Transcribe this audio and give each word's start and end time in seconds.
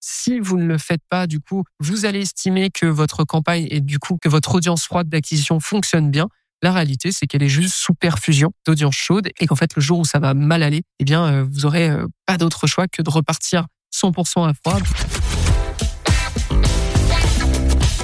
Si 0.00 0.38
vous 0.38 0.56
ne 0.56 0.66
le 0.66 0.78
faites 0.78 1.02
pas, 1.08 1.26
du 1.26 1.40
coup, 1.40 1.64
vous 1.80 2.06
allez 2.06 2.20
estimer 2.20 2.70
que 2.70 2.86
votre 2.86 3.24
campagne 3.24 3.66
et 3.70 3.80
du 3.80 3.98
coup 3.98 4.16
que 4.20 4.28
votre 4.28 4.54
audience 4.54 4.84
froide 4.84 5.08
d'acquisition 5.08 5.58
fonctionne 5.60 6.10
bien. 6.10 6.28
La 6.62 6.72
réalité, 6.72 7.12
c'est 7.12 7.26
qu'elle 7.26 7.42
est 7.42 7.48
juste 7.48 7.74
sous 7.74 7.94
perfusion 7.94 8.50
d'audience 8.66 8.96
chaude 8.96 9.28
et 9.38 9.46
qu'en 9.46 9.54
fait, 9.54 9.74
le 9.76 9.82
jour 9.82 10.00
où 10.00 10.04
ça 10.04 10.18
va 10.18 10.34
mal 10.34 10.62
aller, 10.62 10.82
eh 10.98 11.04
bien, 11.04 11.24
euh, 11.24 11.46
vous 11.48 11.66
aurez 11.66 11.88
euh, 11.88 12.06
pas 12.26 12.36
d'autre 12.36 12.66
choix 12.66 12.86
que 12.88 13.02
de 13.02 13.10
repartir 13.10 13.66
100% 13.94 14.48
à 14.48 14.52
froid. 14.54 14.80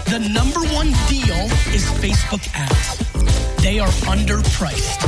The 0.07 0.21
number 0.21 0.61
one 0.73 0.93
deal 1.09 1.49
is 1.75 1.85
Facebook 2.01 2.43
ads. 2.55 2.99
They 3.63 3.81
are 3.81 3.91
underpriced. 4.07 5.01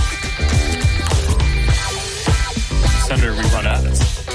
Senator, 3.06 3.34
we 3.34 3.44
run 3.54 3.66
ads. 3.66 4.25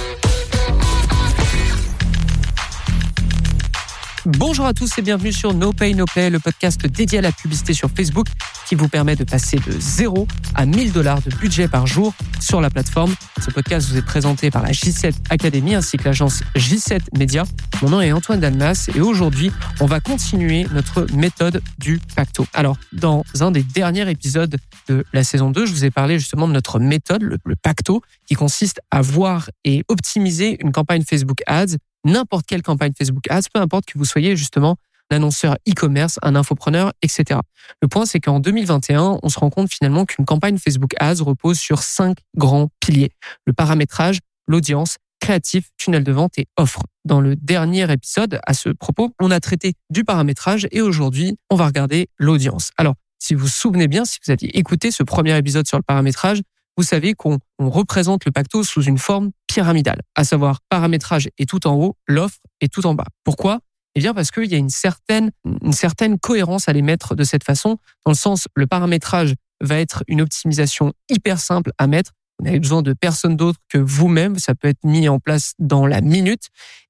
Bonjour 4.28 4.68
à 4.68 4.74
tous 4.76 5.00
et 5.00 5.02
bienvenue 5.02 5.34
sur 5.34 5.52
No 5.56 5.74
Pay 5.74 5.96
No 5.96 6.06
Play, 6.06 6.30
le 6.30 6.38
podcast 6.38 6.86
dédié 6.86 7.18
à 7.18 7.22
la 7.24 7.32
publicité 7.32 7.74
sur 7.74 7.90
Facebook 7.90 8.28
qui 8.68 8.76
vous 8.76 8.88
permet 8.88 9.16
de 9.16 9.24
passer 9.24 9.58
de 9.58 9.72
0 9.72 10.28
à 10.54 10.68
1000 10.68 10.92
dollars 10.92 11.24
de 11.24 11.32
budget 11.38 11.68
par 11.68 11.88
jour 11.88 12.14
sur 12.40 12.62
la 12.62 12.70
plateforme. 12.70 13.16
Ce 13.44 13.50
podcast 13.50 13.90
vous 13.90 13.98
est 13.98 14.06
présenté 14.06 14.52
par 14.52 14.62
la 14.62 14.74
J7 14.74 15.16
Academy 15.32 15.74
ainsi 15.74 15.98
que 15.98 16.04
l'agence 16.04 16.44
J7 16.56 17.18
Media. 17.18 17.46
Mon 17.82 17.90
nom 17.90 18.02
est 18.02 18.12
Antoine 18.12 18.40
Dalmas 18.40 18.92
et 18.94 19.02
aujourd'hui, 19.02 19.52
on 19.80 19.88
va 19.88 20.00
continuer 20.00 20.68
notre 20.72 21.08
méthode 21.16 21.64
du 21.80 22.00
pacto. 22.16 22.46
Alors, 22.54 22.78
dans 22.94 23.24
un 23.40 23.50
des 23.50 23.64
derniers 23.64 24.08
épisodes 24.08 24.56
de 24.88 25.04
la 25.14 25.24
saison 25.24 25.50
2, 25.50 25.66
je 25.66 25.72
vous 25.72 25.84
ai 25.86 25.90
parlé 25.90 26.20
justement 26.20 26.48
de 26.48 26.54
notre 26.54 26.78
méthode, 26.80 27.24
le, 27.24 27.38
le 27.44 27.56
pacto, 27.56 28.04
qui 28.28 28.36
consiste 28.36 28.82
à 28.92 29.02
voir 29.02 29.50
et 29.66 29.84
optimiser 29.88 30.58
une 30.62 30.72
campagne 30.72 31.04
Facebook 31.04 31.42
Ads 31.48 31.78
n'importe 32.06 32.46
quelle 32.46 32.62
campagne 32.62 32.94
Facebook 32.98 33.30
Ads, 33.30 33.50
peu 33.54 33.60
importe 33.60 33.86
que 33.86 33.98
vous 33.98 34.06
soyez 34.06 34.36
justement 34.36 34.78
un 35.10 35.18
annonceur 35.18 35.56
e-commerce, 35.68 36.20
un 36.22 36.36
infopreneur, 36.36 36.94
etc. 37.02 37.40
Le 37.82 37.88
point, 37.88 38.06
c'est 38.06 38.20
qu'en 38.20 38.40
2021, 38.40 39.20
on 39.22 39.30
se 39.30 39.40
rend 39.40 39.50
compte 39.50 39.72
finalement 39.72 40.06
qu'une 40.06 40.26
campagne 40.26 40.58
Facebook 40.58 40.94
Ads 41.00 41.22
repose 41.22 41.60
sur 41.60 41.84
cinq 41.84 42.18
grands 42.38 42.70
piliers. 42.80 43.12
Le 43.46 43.54
paramétrage, 43.54 44.20
l'audience, 44.48 44.98
créatif, 45.20 45.70
tunnel 45.78 46.04
de 46.04 46.12
vente 46.12 46.38
et 46.38 46.48
offre. 46.58 46.84
Dans 47.06 47.22
le 47.22 47.36
dernier 47.36 47.92
épisode, 47.92 48.40
à 48.46 48.54
ce 48.54 48.70
propos, 48.70 49.14
on 49.20 49.32
a 49.32 49.40
traité 49.40 49.74
du 49.90 50.04
paramétrage 50.04 50.68
et 50.72 50.82
aujourd'hui, 50.82 51.38
on 51.50 51.56
va 51.56 51.68
regarder 51.68 52.10
l'audience. 52.18 52.72
Alors, 52.78 52.96
si 53.20 53.36
vous 53.36 53.42
vous 53.42 53.48
souvenez 53.48 53.88
bien, 53.88 54.04
si 54.04 54.18
vous 54.26 54.32
aviez 54.32 54.58
écouté 54.58 54.92
ce 54.92 55.04
premier 55.04 55.38
épisode 55.38 55.68
sur 55.68 55.78
le 55.78 55.84
paramétrage, 55.84 56.42
vous 56.82 56.88
savez 56.88 57.14
qu'on 57.14 57.38
représente 57.60 58.26
le 58.26 58.32
pacto 58.32 58.64
sous 58.64 58.82
une 58.82 58.98
forme 58.98 59.30
pyramidale, 59.46 60.02
à 60.16 60.24
savoir 60.24 60.62
paramétrage 60.68 61.30
est 61.38 61.48
tout 61.48 61.68
en 61.68 61.76
haut, 61.76 61.96
l'offre 62.08 62.40
est 62.60 62.74
tout 62.74 62.88
en 62.88 62.96
bas. 62.96 63.06
Pourquoi? 63.24 63.60
Eh 63.94 64.00
bien 64.00 64.16
parce 64.16 64.32
qu'il 64.32 64.46
y 64.46 64.56
a 64.56 64.58
une 64.58 64.72
certaine, 64.72 65.30
une 65.62 65.74
certaine 65.74 66.18
cohérence 66.18 66.68
à 66.68 66.74
les 66.74 66.82
mettre 66.82 67.14
de 67.14 67.24
cette 67.24 67.44
façon, 67.44 67.78
dans 68.04 68.14
le 68.14 68.18
sens 68.18 68.48
le 68.56 68.66
paramétrage 68.66 69.36
va 69.62 69.78
être 69.78 70.04
une 70.08 70.22
optimisation 70.22 70.92
hyper 71.08 71.38
simple 71.40 71.72
à 71.78 71.86
mettre. 71.86 72.14
Vous 72.40 72.46
n'avez 72.46 72.60
besoin 72.60 72.82
de 72.82 72.94
personne 72.94 73.36
d'autre 73.36 73.60
que 73.70 73.78
vous-même. 73.78 74.40
Ça 74.40 74.56
peut 74.56 74.68
être 74.68 74.84
mis 74.84 75.08
en 75.08 75.20
place 75.20 75.54
dans 75.60 75.86
la 75.86 76.02
minute. 76.02 76.48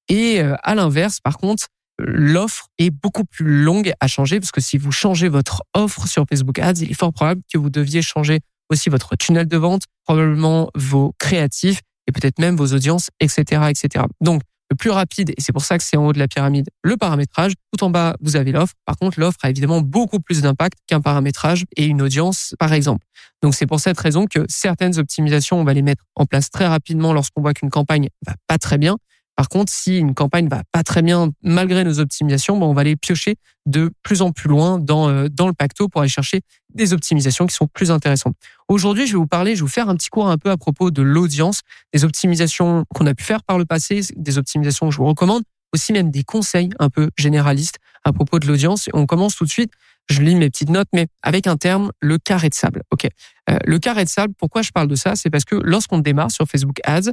Et 0.08 0.40
euh, 0.40 0.56
à 0.64 0.74
l'inverse, 0.74 1.20
par 1.20 1.38
contre, 1.38 1.68
l'offre 2.00 2.68
est 2.78 2.92
beaucoup 2.92 3.26
plus 3.26 3.62
longue 3.62 3.92
à 4.00 4.08
changer 4.08 4.40
parce 4.40 4.54
que 4.54 4.62
si 4.62 4.78
vous 4.78 4.94
changez 4.94 5.28
votre 5.28 5.64
offre 5.74 6.08
sur 6.08 6.24
Facebook 6.30 6.60
Ads, 6.60 6.80
il 6.80 6.92
est 6.92 6.94
fort 6.94 7.12
probable 7.12 7.42
que 7.52 7.58
vous 7.58 7.70
deviez 7.70 8.02
changer 8.02 8.40
aussi 8.72 8.90
votre 8.90 9.16
tunnel 9.16 9.48
de 9.48 9.58
vente, 9.58 9.84
probablement 10.06 10.70
vos 10.76 11.14
créatifs 11.20 11.82
et 12.08 12.12
peut-être 12.12 12.40
même 12.40 12.56
vos 12.56 12.74
audiences, 12.74 13.10
etc., 13.20 13.64
etc. 13.70 14.06
Donc, 14.22 14.42
le 14.72 14.76
plus 14.76 14.90
rapide, 14.90 15.32
et 15.32 15.42
c'est 15.42 15.52
pour 15.52 15.66
ça 15.66 15.78
que 15.78 15.84
c'est 15.84 15.98
en 15.98 16.08
haut 16.08 16.14
de 16.14 16.20
la 16.20 16.30
pyramide, 16.30 16.70
le 16.82 16.96
paramétrage. 16.96 17.52
Tout 17.74 17.84
en 17.84 17.90
bas, 17.90 18.16
vous 18.22 18.38
avez 18.38 18.54
l'offre. 18.54 18.74
Par 18.86 18.96
contre, 18.96 19.20
l'offre 19.20 19.40
a 19.44 19.50
évidemment 19.50 19.82
beaucoup 19.82 20.22
plus 20.22 20.42
d'impact 20.42 20.78
qu'un 20.88 21.02
paramétrage 21.02 21.66
et 21.76 21.86
une 21.86 22.02
audience, 22.02 22.56
par 22.58 22.72
exemple. 22.72 23.06
Donc, 23.44 23.54
c'est 23.54 23.68
pour 23.68 23.82
cette 23.82 24.00
raison 24.00 24.28
que 24.28 24.46
certaines 24.48 24.98
optimisations, 24.98 25.60
on 25.60 25.66
va 25.66 25.74
les 25.74 25.82
mettre 25.82 26.06
en 26.16 26.26
place 26.26 26.50
très 26.50 26.68
rapidement 26.68 27.12
lorsqu'on 27.12 27.42
voit 27.42 27.54
qu'une 27.54 27.70
campagne 27.70 28.08
va 28.26 28.36
pas 28.48 28.58
très 28.58 28.78
bien. 28.78 28.96
Par 29.36 29.50
contre, 29.50 29.74
si 29.74 29.98
une 29.98 30.14
campagne 30.14 30.48
va 30.48 30.62
pas 30.72 30.84
très 30.84 31.02
bien 31.02 31.32
malgré 31.42 31.84
nos 31.84 32.00
optimisations, 32.00 32.58
bon, 32.58 32.68
on 32.68 32.74
va 32.74 32.84
les 32.86 32.96
piocher 32.96 33.36
de 33.66 33.92
plus 34.04 34.22
en 34.22 34.32
plus 34.32 34.48
loin 34.48 34.80
dans, 34.80 35.10
euh, 35.10 35.28
dans 35.30 35.48
le 35.48 35.54
pacto 35.54 35.90
pour 35.90 36.02
aller 36.02 36.10
chercher 36.10 36.42
des 36.74 36.94
optimisations 36.94 37.46
qui 37.46 37.56
sont 37.56 37.68
plus 37.68 37.92
intéressantes. 37.92 38.36
Aujourd'hui, 38.68 39.08
je 39.08 39.14
vais 39.14 39.18
vous 39.18 39.28
parler, 39.28 39.56
je 39.56 39.62
vais 39.62 39.66
vous 39.66 39.72
faire 39.72 39.90
un 39.90 39.96
petit 39.96 40.10
cours 40.10 40.30
un 40.30 40.38
peu 40.38 40.50
à 40.50 40.58
propos 40.58 40.92
de 40.92 41.02
l'audience, 41.02 41.62
des 41.94 42.04
optimisations 42.04 42.86
qu'on 42.94 43.06
a 43.06 43.14
pu 43.14 43.24
faire 43.24 43.44
par 43.44 43.58
le 43.58 43.66
passé, 43.66 44.02
des 44.16 44.38
optimisations 44.38 44.88
que 44.88 44.94
je 44.94 44.98
vous 44.98 45.06
recommande, 45.06 45.44
aussi 45.74 45.94
même 45.94 46.12
des 46.12 46.24
conseils 46.24 46.70
un 46.80 46.90
peu 46.90 47.10
généralistes 47.18 47.78
à 48.04 48.14
propos 48.14 48.40
de 48.40 48.48
l'audience. 48.48 48.90
On 48.94 49.06
commence 49.06 49.36
tout 49.36 49.46
de 49.46 49.50
suite. 49.50 49.72
Je 50.10 50.22
lis 50.22 50.36
mes 50.36 50.50
petites 50.50 50.70
notes, 50.70 50.90
mais 50.94 51.08
avec 51.22 51.48
un 51.48 51.58
terme, 51.58 51.92
le 52.02 52.18
carré 52.18 52.50
de 52.50 52.54
sable. 52.54 52.82
Ok, 52.92 53.08
euh, 53.50 53.58
le 53.66 53.80
carré 53.80 54.04
de 54.04 54.10
sable. 54.10 54.34
Pourquoi 54.38 54.62
je 54.62 54.72
parle 54.72 54.88
de 54.88 54.96
ça? 54.96 55.16
C'est 55.16 55.30
parce 55.30 55.46
que 55.46 55.56
lorsqu'on 55.56 56.00
démarre 56.00 56.32
sur 56.32 56.46
Facebook 56.48 56.78
Ads, 56.84 57.12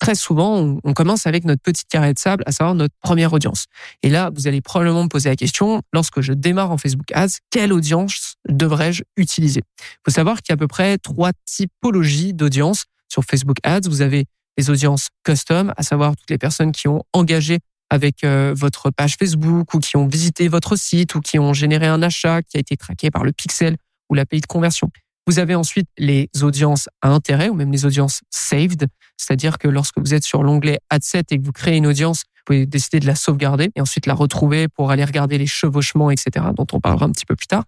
très 0.00 0.14
souvent, 0.14 0.78
on, 0.82 0.92
commence 0.94 1.26
avec 1.26 1.44
notre 1.44 1.62
petite 1.62 1.88
carré 1.88 2.12
de 2.12 2.18
sable, 2.18 2.42
à 2.46 2.52
savoir 2.52 2.74
notre 2.74 2.94
première 3.00 3.32
audience. 3.32 3.66
Et 4.02 4.08
là, 4.08 4.30
vous 4.34 4.48
allez 4.48 4.60
probablement 4.60 5.04
me 5.04 5.08
poser 5.08 5.28
la 5.28 5.36
question, 5.36 5.82
lorsque 5.92 6.22
je 6.22 6.32
démarre 6.32 6.72
en 6.72 6.78
Facebook 6.78 7.12
Ads, 7.12 7.38
quelle 7.50 7.72
audience 7.72 8.34
devrais-je 8.48 9.02
utiliser? 9.16 9.60
Il 9.78 10.00
faut 10.06 10.10
savoir 10.10 10.42
qu'il 10.42 10.52
y 10.52 10.54
a 10.54 10.54
à 10.54 10.56
peu 10.56 10.66
près 10.66 10.98
trois 10.98 11.30
typologies 11.44 12.34
d'audience 12.34 12.86
sur 13.08 13.22
Facebook 13.24 13.58
Ads. 13.62 13.88
Vous 13.88 14.00
avez 14.00 14.24
les 14.56 14.70
audiences 14.70 15.08
custom, 15.22 15.72
à 15.76 15.82
savoir 15.82 16.16
toutes 16.16 16.30
les 16.30 16.38
personnes 16.38 16.72
qui 16.72 16.88
ont 16.88 17.02
engagé 17.12 17.58
avec 17.90 18.24
euh, 18.24 18.54
votre 18.56 18.90
page 18.90 19.16
Facebook 19.18 19.74
ou 19.74 19.78
qui 19.80 19.96
ont 19.96 20.06
visité 20.06 20.48
votre 20.48 20.76
site 20.76 21.14
ou 21.14 21.20
qui 21.20 21.38
ont 21.38 21.52
généré 21.52 21.86
un 21.86 22.02
achat 22.02 22.42
qui 22.42 22.56
a 22.56 22.60
été 22.60 22.76
traqué 22.76 23.10
par 23.10 23.24
le 23.24 23.32
pixel 23.32 23.76
ou 24.08 24.14
l'API 24.14 24.40
de 24.40 24.46
conversion. 24.46 24.90
Vous 25.30 25.38
avez 25.38 25.54
ensuite 25.54 25.86
les 25.96 26.28
audiences 26.42 26.88
à 27.02 27.08
intérêt 27.10 27.50
ou 27.50 27.54
même 27.54 27.70
les 27.70 27.86
audiences 27.86 28.22
saved, 28.30 28.88
c'est-à-dire 29.16 29.58
que 29.58 29.68
lorsque 29.68 29.96
vous 29.96 30.12
êtes 30.12 30.24
sur 30.24 30.42
l'onglet 30.42 30.80
Ad 30.90 31.04
set 31.04 31.30
et 31.30 31.38
que 31.38 31.44
vous 31.44 31.52
créez 31.52 31.76
une 31.76 31.86
audience, 31.86 32.24
vous 32.24 32.42
pouvez 32.46 32.66
décider 32.66 32.98
de 32.98 33.06
la 33.06 33.14
sauvegarder 33.14 33.70
et 33.76 33.80
ensuite 33.80 34.06
la 34.06 34.14
retrouver 34.14 34.66
pour 34.66 34.90
aller 34.90 35.04
regarder 35.04 35.38
les 35.38 35.46
chevauchements, 35.46 36.10
etc., 36.10 36.46
dont 36.56 36.66
on 36.72 36.80
parlera 36.80 37.06
un 37.06 37.12
petit 37.12 37.26
peu 37.26 37.36
plus 37.36 37.46
tard. 37.46 37.62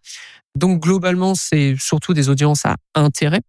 Donc 0.56 0.82
globalement, 0.82 1.36
c'est 1.36 1.76
surtout 1.78 2.14
des 2.14 2.28
audiences 2.28 2.66
à 2.66 2.74
intérêt. 2.96 3.42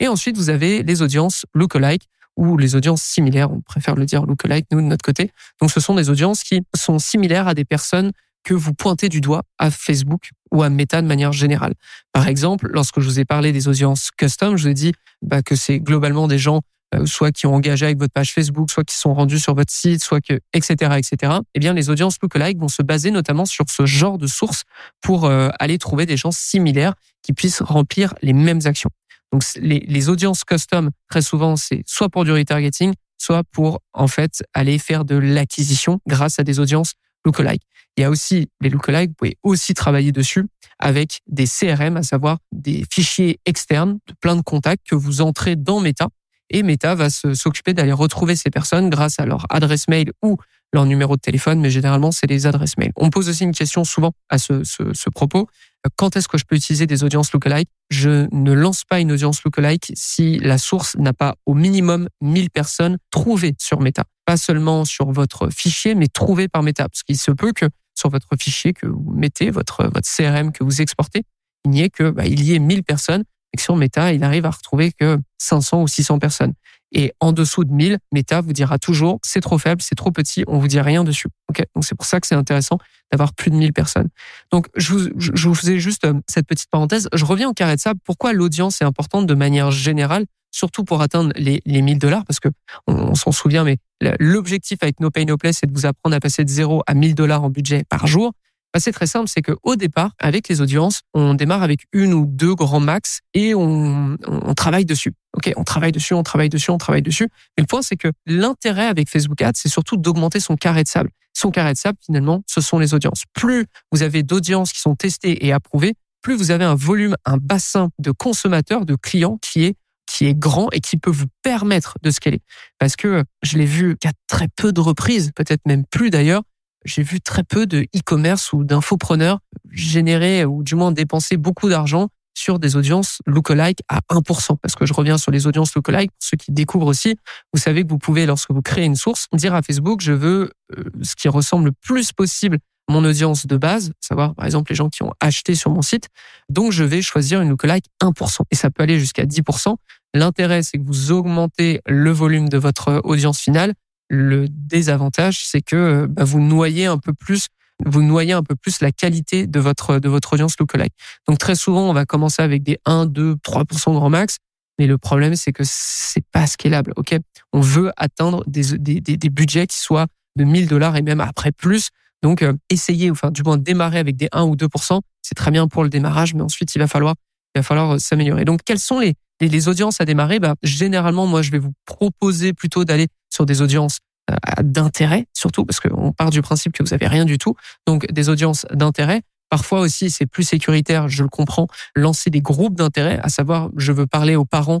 Et 0.00 0.08
ensuite, 0.08 0.38
vous 0.38 0.48
avez 0.48 0.82
les 0.82 1.02
audiences 1.02 1.44
lookalike 1.52 2.08
ou 2.38 2.56
les 2.56 2.76
audiences 2.76 3.02
similaires. 3.02 3.52
On 3.52 3.60
préfère 3.60 3.94
le 3.94 4.06
dire 4.06 4.24
lookalike 4.24 4.64
nous 4.72 4.80
de 4.80 4.86
notre 4.86 5.04
côté. 5.04 5.32
Donc 5.60 5.70
ce 5.70 5.80
sont 5.80 5.94
des 5.94 6.08
audiences 6.08 6.44
qui 6.44 6.62
sont 6.74 6.98
similaires 6.98 7.46
à 7.46 7.52
des 7.52 7.66
personnes 7.66 8.10
que 8.44 8.54
vous 8.54 8.74
pointez 8.74 9.08
du 9.08 9.20
doigt 9.20 9.42
à 9.58 9.70
Facebook 9.70 10.30
ou 10.52 10.62
à 10.62 10.70
Meta 10.70 11.02
de 11.02 11.06
manière 11.06 11.32
générale. 11.32 11.74
Par 12.12 12.28
exemple, 12.28 12.68
lorsque 12.70 13.00
je 13.00 13.06
vous 13.06 13.18
ai 13.18 13.24
parlé 13.24 13.52
des 13.52 13.66
audiences 13.68 14.10
custom, 14.16 14.56
je 14.56 14.62
vous 14.64 14.68
ai 14.68 14.74
dit 14.74 14.92
bah, 15.22 15.42
que 15.42 15.56
c'est 15.56 15.80
globalement 15.80 16.28
des 16.28 16.38
gens 16.38 16.60
euh, 16.94 17.06
soit 17.06 17.32
qui 17.32 17.46
ont 17.46 17.54
engagé 17.54 17.86
avec 17.86 17.98
votre 17.98 18.12
page 18.12 18.32
Facebook, 18.32 18.70
soit 18.70 18.84
qui 18.84 18.96
sont 18.96 19.14
rendus 19.14 19.38
sur 19.38 19.54
votre 19.54 19.72
site, 19.72 20.02
soit 20.02 20.20
que 20.20 20.40
etc 20.52 20.94
etc. 20.96 21.32
Eh 21.54 21.58
bien, 21.58 21.72
les 21.72 21.90
audiences 21.90 22.18
lookalike 22.22 22.58
vont 22.58 22.68
se 22.68 22.82
baser 22.82 23.10
notamment 23.10 23.46
sur 23.46 23.64
ce 23.68 23.86
genre 23.86 24.18
de 24.18 24.26
sources 24.26 24.64
pour 25.00 25.24
euh, 25.24 25.48
aller 25.58 25.78
trouver 25.78 26.06
des 26.06 26.16
gens 26.16 26.30
similaires 26.30 26.94
qui 27.22 27.32
puissent 27.32 27.62
remplir 27.62 28.14
les 28.22 28.32
mêmes 28.32 28.60
actions. 28.64 28.90
Donc 29.32 29.42
les, 29.56 29.80
les 29.80 30.08
audiences 30.08 30.44
custom 30.44 30.90
très 31.08 31.22
souvent 31.22 31.56
c'est 31.56 31.82
soit 31.86 32.08
pour 32.08 32.24
du 32.24 32.32
retargeting, 32.32 32.92
soit 33.18 33.42
pour 33.50 33.80
en 33.92 34.06
fait 34.06 34.44
aller 34.52 34.78
faire 34.78 35.04
de 35.04 35.16
l'acquisition 35.16 35.98
grâce 36.06 36.38
à 36.38 36.44
des 36.44 36.60
audiences 36.60 36.92
lookalike. 37.24 37.62
Il 37.96 38.00
y 38.00 38.04
a 38.04 38.10
aussi 38.10 38.48
les 38.60 38.70
lookalike, 38.70 39.10
vous 39.10 39.14
pouvez 39.14 39.36
aussi 39.42 39.74
travailler 39.74 40.12
dessus 40.12 40.46
avec 40.78 41.20
des 41.28 41.46
CRM, 41.46 41.96
à 41.96 42.02
savoir 42.02 42.38
des 42.52 42.84
fichiers 42.92 43.38
externes 43.46 43.98
de 44.08 44.14
plein 44.20 44.36
de 44.36 44.42
contacts 44.42 44.86
que 44.88 44.96
vous 44.96 45.20
entrez 45.20 45.56
dans 45.56 45.80
Meta 45.80 46.08
et 46.50 46.62
Meta 46.62 46.94
va 46.94 47.08
s'occuper 47.10 47.74
d'aller 47.74 47.92
retrouver 47.92 48.36
ces 48.36 48.50
personnes 48.50 48.90
grâce 48.90 49.18
à 49.18 49.26
leur 49.26 49.46
adresse 49.50 49.88
mail 49.88 50.12
ou 50.22 50.36
leur 50.72 50.86
numéro 50.86 51.16
de 51.16 51.20
téléphone, 51.20 51.60
mais 51.60 51.70
généralement 51.70 52.10
c'est 52.10 52.26
les 52.26 52.46
adresses 52.46 52.76
mail. 52.76 52.92
On 52.96 53.10
pose 53.10 53.28
aussi 53.28 53.44
une 53.44 53.52
question 53.52 53.84
souvent 53.84 54.12
à 54.28 54.38
ce, 54.38 54.64
ce, 54.64 54.92
ce 54.92 55.08
propos. 55.08 55.48
Quand 55.96 56.16
est-ce 56.16 56.28
que 56.28 56.38
je 56.38 56.44
peux 56.44 56.56
utiliser 56.56 56.86
des 56.86 57.04
audiences 57.04 57.32
lookalike 57.32 57.68
Je 57.90 58.26
ne 58.32 58.52
lance 58.52 58.84
pas 58.84 59.00
une 59.00 59.12
audience 59.12 59.42
lookalike 59.44 59.92
si 59.94 60.38
la 60.40 60.58
source 60.58 60.96
n'a 60.96 61.12
pas 61.12 61.36
au 61.46 61.54
minimum 61.54 62.08
1000 62.22 62.50
personnes 62.50 62.98
trouvées 63.10 63.54
sur 63.60 63.80
Meta. 63.80 64.04
Pas 64.24 64.36
seulement 64.36 64.84
sur 64.84 65.12
votre 65.12 65.50
fichier, 65.50 65.94
mais 65.94 66.08
trouvées 66.08 66.48
par 66.48 66.62
Meta. 66.62 66.88
Parce 66.88 67.02
qu'il 67.02 67.18
se 67.18 67.30
peut 67.30 67.52
que 67.52 67.66
sur 67.94 68.10
votre 68.10 68.28
fichier 68.38 68.72
que 68.72 68.86
vous 68.86 69.12
mettez, 69.12 69.50
votre, 69.50 69.84
votre 69.84 70.08
CRM 70.08 70.52
que 70.52 70.64
vous 70.64 70.80
exportez, 70.80 71.22
il 71.64 71.70
n'y 71.70 71.82
ait 71.82 71.90
que, 71.90 72.10
bah, 72.10 72.26
il 72.26 72.42
y 72.42 72.54
ait 72.54 72.58
1000 72.58 72.82
personnes 72.82 73.24
et 73.52 73.56
que 73.56 73.62
sur 73.62 73.76
Meta, 73.76 74.12
il 74.12 74.24
arrive 74.24 74.46
à 74.46 74.50
retrouver 74.50 74.92
que 74.92 75.18
500 75.38 75.82
ou 75.82 75.88
600 75.88 76.18
personnes. 76.18 76.54
Et 76.92 77.12
en 77.20 77.32
dessous 77.32 77.64
de 77.64 77.72
1000, 77.72 77.98
Meta 78.12 78.40
vous 78.40 78.52
dira 78.52 78.78
toujours 78.78 79.18
c'est 79.22 79.40
trop 79.40 79.58
faible, 79.58 79.82
c'est 79.82 79.96
trop 79.96 80.12
petit, 80.12 80.44
on 80.46 80.58
vous 80.58 80.68
dit 80.68 80.80
rien 80.80 81.02
dessus. 81.02 81.28
Ok, 81.48 81.64
donc 81.74 81.84
c'est 81.84 81.96
pour 81.96 82.06
ça 82.06 82.20
que 82.20 82.26
c'est 82.26 82.36
intéressant 82.36 82.78
d'avoir 83.10 83.34
plus 83.34 83.50
de 83.50 83.56
1000 83.56 83.72
personnes. 83.72 84.08
Donc 84.52 84.68
je 84.76 84.92
vous, 84.92 85.08
je 85.16 85.48
vous 85.48 85.54
faisais 85.54 85.78
juste 85.78 86.04
euh, 86.04 86.14
cette 86.28 86.46
petite 86.46 86.70
parenthèse. 86.70 87.08
Je 87.12 87.24
reviens 87.24 87.48
au 87.48 87.52
carré 87.52 87.74
de 87.74 87.80
sable. 87.80 88.00
Pourquoi 88.04 88.32
l'audience 88.32 88.80
est 88.80 88.84
importante 88.84 89.26
de 89.26 89.34
manière 89.34 89.70
générale, 89.72 90.24
surtout 90.52 90.84
pour 90.84 91.02
atteindre 91.02 91.32
les, 91.36 91.60
les 91.66 91.82
1000 91.82 91.98
dollars, 91.98 92.24
parce 92.24 92.38
que 92.38 92.48
on, 92.86 93.14
s'en 93.14 93.32
souvient, 93.32 93.64
mais 93.64 93.78
L'objectif 94.18 94.78
avec 94.82 95.00
No 95.00 95.10
Pay 95.10 95.26
No 95.26 95.36
Play, 95.36 95.52
c'est 95.52 95.66
de 95.66 95.72
vous 95.72 95.86
apprendre 95.86 96.16
à 96.16 96.20
passer 96.20 96.44
de 96.44 96.50
0 96.50 96.82
à 96.86 96.94
1000 96.94 97.14
dollars 97.14 97.44
en 97.44 97.50
budget 97.50 97.84
par 97.88 98.06
jour. 98.06 98.32
Bah, 98.72 98.80
c'est 98.80 98.92
très 98.92 99.06
simple, 99.06 99.28
c'est 99.28 99.40
que 99.40 99.52
au 99.62 99.76
départ, 99.76 100.10
avec 100.18 100.48
les 100.48 100.60
audiences, 100.60 101.02
on 101.14 101.34
démarre 101.34 101.62
avec 101.62 101.84
une 101.92 102.12
ou 102.12 102.26
deux 102.26 102.56
grands 102.56 102.80
max 102.80 103.20
et 103.32 103.54
on, 103.54 104.16
on 104.26 104.54
travaille 104.54 104.84
dessus. 104.84 105.12
Ok, 105.36 105.52
on 105.56 105.62
travaille 105.62 105.92
dessus, 105.92 106.12
on 106.12 106.24
travaille 106.24 106.48
dessus, 106.48 106.72
on 106.72 106.78
travaille 106.78 107.02
dessus. 107.02 107.28
Mais 107.56 107.62
le 107.62 107.66
point, 107.66 107.82
c'est 107.82 107.96
que 107.96 108.08
l'intérêt 108.26 108.86
avec 108.86 109.08
Facebook 109.08 109.40
Ads, 109.40 109.52
c'est 109.54 109.68
surtout 109.68 109.96
d'augmenter 109.96 110.40
son 110.40 110.56
carré 110.56 110.82
de 110.82 110.88
sable. 110.88 111.10
Son 111.34 111.52
carré 111.52 111.72
de 111.72 111.78
sable, 111.78 111.98
finalement, 112.04 112.42
ce 112.48 112.60
sont 112.60 112.80
les 112.80 112.94
audiences. 112.94 113.22
Plus 113.32 113.66
vous 113.92 114.02
avez 114.02 114.24
d'audiences 114.24 114.72
qui 114.72 114.80
sont 114.80 114.96
testées 114.96 115.46
et 115.46 115.52
approuvées, 115.52 115.94
plus 116.20 116.34
vous 116.34 116.50
avez 116.50 116.64
un 116.64 116.74
volume, 116.74 117.16
un 117.24 117.36
bassin 117.36 117.90
de 118.00 118.10
consommateurs, 118.10 118.86
de 118.86 118.96
clients 118.96 119.38
qui 119.40 119.64
est 119.64 119.76
qui 120.14 120.26
est 120.26 120.34
grand 120.34 120.68
et 120.72 120.80
qui 120.80 120.96
peut 120.96 121.10
vous 121.10 121.26
permettre 121.42 121.96
de 122.02 122.10
scaler. 122.10 122.40
Parce 122.78 122.94
que 122.94 123.24
je 123.42 123.58
l'ai 123.58 123.64
vu 123.64 123.96
qu'à 123.96 124.12
très 124.28 124.46
peu 124.48 124.72
de 124.72 124.80
reprises, 124.80 125.32
peut-être 125.34 125.62
même 125.66 125.84
plus 125.84 126.10
d'ailleurs, 126.10 126.42
j'ai 126.84 127.02
vu 127.02 127.20
très 127.20 127.42
peu 127.42 127.66
de 127.66 127.86
e-commerce 127.96 128.52
ou 128.52 128.62
d'infopreneurs 128.62 129.40
générer 129.72 130.44
ou 130.44 130.62
du 130.62 130.76
moins 130.76 130.92
dépenser 130.92 131.36
beaucoup 131.36 131.68
d'argent 131.68 132.08
sur 132.36 132.60
des 132.60 132.76
audiences 132.76 133.18
lookalike 133.26 133.80
à 133.88 134.00
1%. 134.10 134.56
Parce 134.60 134.76
que 134.76 134.86
je 134.86 134.92
reviens 134.92 135.18
sur 135.18 135.32
les 135.32 135.48
audiences 135.48 135.74
lookalike, 135.74 136.10
pour 136.10 136.18
ceux 136.20 136.36
qui 136.36 136.52
découvrent 136.52 136.86
aussi, 136.86 137.16
vous 137.52 137.60
savez 137.60 137.82
que 137.82 137.88
vous 137.88 137.98
pouvez, 137.98 138.26
lorsque 138.26 138.52
vous 138.52 138.62
créez 138.62 138.84
une 138.84 138.96
source, 138.96 139.26
dire 139.32 139.54
à 139.54 139.62
Facebook, 139.62 140.00
je 140.00 140.12
veux 140.12 140.52
euh, 140.76 140.84
ce 141.02 141.16
qui 141.16 141.28
ressemble 141.28 141.66
le 141.66 141.72
plus 141.72 142.12
possible 142.12 142.58
à 142.88 142.92
mon 142.92 143.04
audience 143.04 143.46
de 143.46 143.56
base, 143.56 143.92
savoir 144.00 144.34
par 144.34 144.44
exemple 144.44 144.70
les 144.70 144.76
gens 144.76 144.90
qui 144.90 145.02
ont 145.02 145.12
acheté 145.20 145.54
sur 145.54 145.70
mon 145.70 145.82
site. 145.82 146.08
Donc 146.50 146.72
je 146.72 146.84
vais 146.84 147.02
choisir 147.02 147.40
une 147.40 147.48
lookalike 147.48 147.86
1%. 148.02 148.40
Et 148.50 148.54
ça 148.54 148.70
peut 148.70 148.82
aller 148.82 148.98
jusqu'à 148.98 149.24
10%. 149.24 149.76
L'intérêt, 150.14 150.62
c'est 150.62 150.78
que 150.78 150.84
vous 150.86 151.12
augmentez 151.12 151.80
le 151.86 152.10
volume 152.10 152.48
de 152.48 152.58
votre 152.58 153.00
audience 153.04 153.40
finale 153.40 153.74
le 154.08 154.46
désavantage, 154.48 155.46
c'est 155.46 155.62
que 155.62 155.76
euh, 155.76 156.06
bah, 156.08 156.24
vous 156.24 156.40
noyez 156.40 156.86
un 156.86 156.98
peu 156.98 157.12
plus 157.12 157.48
vous 157.84 158.02
noyez 158.02 158.32
un 158.32 158.42
peu 158.44 158.54
plus 158.54 158.80
la 158.80 158.92
qualité 158.92 159.48
de 159.48 159.58
votre 159.58 159.98
de 159.98 160.08
votre 160.08 160.34
audience 160.34 160.56
lookalike. 160.58 160.94
Donc 161.26 161.38
très 161.38 161.56
souvent, 161.56 161.90
on 161.90 161.92
va 161.92 162.04
commencer 162.04 162.40
avec 162.40 162.62
des 162.62 162.78
1, 162.84 163.06
2, 163.06 163.34
3% 163.34 163.94
grand 163.94 164.10
max, 164.10 164.38
mais 164.78 164.86
le 164.86 164.96
problème 164.96 165.34
c'est 165.34 165.52
que 165.52 165.64
c'est 165.64 166.24
pas 166.30 166.46
scalable. 166.46 166.92
OK? 166.96 167.16
On 167.52 167.60
veut 167.60 167.90
atteindre 167.96 168.44
des, 168.46 168.78
des, 168.78 169.00
des, 169.00 169.28
budgets 169.28 169.66
qui 169.66 169.78
soient 169.78 170.06
de 170.36 170.44
1000 170.44 170.68
dollars 170.68 170.96
et 170.96 171.02
même 171.02 171.20
après 171.20 171.50
plus. 171.50 171.88
Donc 172.22 172.42
euh, 172.42 172.52
essayez 172.70 173.10
enfin 173.10 173.32
du 173.32 173.42
moins 173.42 173.58
démarrer 173.58 173.98
avec 173.98 174.16
des 174.16 174.28
1 174.30 174.44
ou 174.44 174.54
2%, 174.54 175.00
c'est 175.22 175.34
très 175.34 175.50
bien 175.50 175.66
pour 175.66 175.82
le 175.82 175.88
démarrage, 175.88 176.34
mais 176.34 176.42
ensuite 176.42 176.74
il 176.76 176.78
va 176.78 176.86
falloir 176.86 177.16
il 177.54 177.58
va 177.58 177.62
falloir 177.64 177.94
euh, 177.94 177.98
s'améliorer. 177.98 178.44
Donc 178.44 178.60
quelles 178.64 178.78
sont 178.78 179.00
les 179.00 179.14
les, 179.40 179.68
audiences 179.68 180.00
à 180.00 180.04
démarrer 180.04 180.38
bah, 180.38 180.54
généralement 180.62 181.26
moi 181.26 181.42
je 181.42 181.50
vais 181.50 181.58
vous 181.58 181.72
proposer 181.86 182.52
plutôt 182.52 182.84
d'aller 182.84 183.08
sur 183.30 183.46
des 183.46 183.62
audiences 183.62 183.98
euh, 184.30 184.36
d'intérêt, 184.62 185.26
surtout 185.34 185.66
parce 185.66 185.80
qu'on 185.80 186.12
part 186.12 186.30
du 186.30 186.40
principe 186.40 186.72
que 186.72 186.82
vous 186.82 186.94
avez 186.94 187.06
rien 187.06 187.26
du 187.26 187.36
tout. 187.36 187.54
Donc 187.86 188.10
des 188.10 188.30
audiences 188.30 188.64
d'intérêt. 188.72 189.22
Parfois 189.50 189.80
aussi, 189.80 190.10
c'est 190.10 190.24
plus 190.24 190.44
sécuritaire, 190.44 191.08
je 191.08 191.22
le 191.22 191.28
comprends, 191.28 191.68
lancer 191.94 192.30
des 192.30 192.40
groupes 192.40 192.74
d'intérêt, 192.74 193.20
à 193.22 193.28
savoir, 193.28 193.68
je 193.76 193.92
veux 193.92 194.06
parler 194.06 194.34
aux 194.34 194.46
parents. 194.46 194.80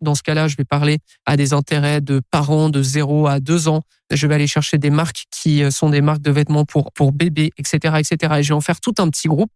Dans 0.00 0.14
ce 0.16 0.22
cas-là, 0.22 0.48
je 0.48 0.56
vais 0.56 0.64
parler 0.64 0.98
à 1.26 1.36
des 1.36 1.52
intérêts 1.52 2.00
de 2.00 2.20
parents 2.30 2.70
de 2.70 2.82
0 2.82 3.28
à 3.28 3.38
2 3.38 3.68
ans. 3.68 3.82
Je 4.10 4.26
vais 4.26 4.34
aller 4.34 4.48
chercher 4.48 4.78
des 4.78 4.90
marques 4.90 5.26
qui 5.30 5.62
euh, 5.62 5.70
sont 5.70 5.90
des 5.90 6.00
marques 6.00 6.22
de 6.22 6.32
vêtements 6.32 6.64
pour, 6.64 6.90
pour 6.90 7.12
bébés, 7.12 7.52
etc., 7.56 7.94
etc. 7.98 8.34
Et 8.38 8.42
je 8.42 8.48
vais 8.48 8.56
en 8.56 8.60
faire 8.60 8.80
tout 8.80 8.94
un 8.98 9.08
petit 9.10 9.28
groupe. 9.28 9.50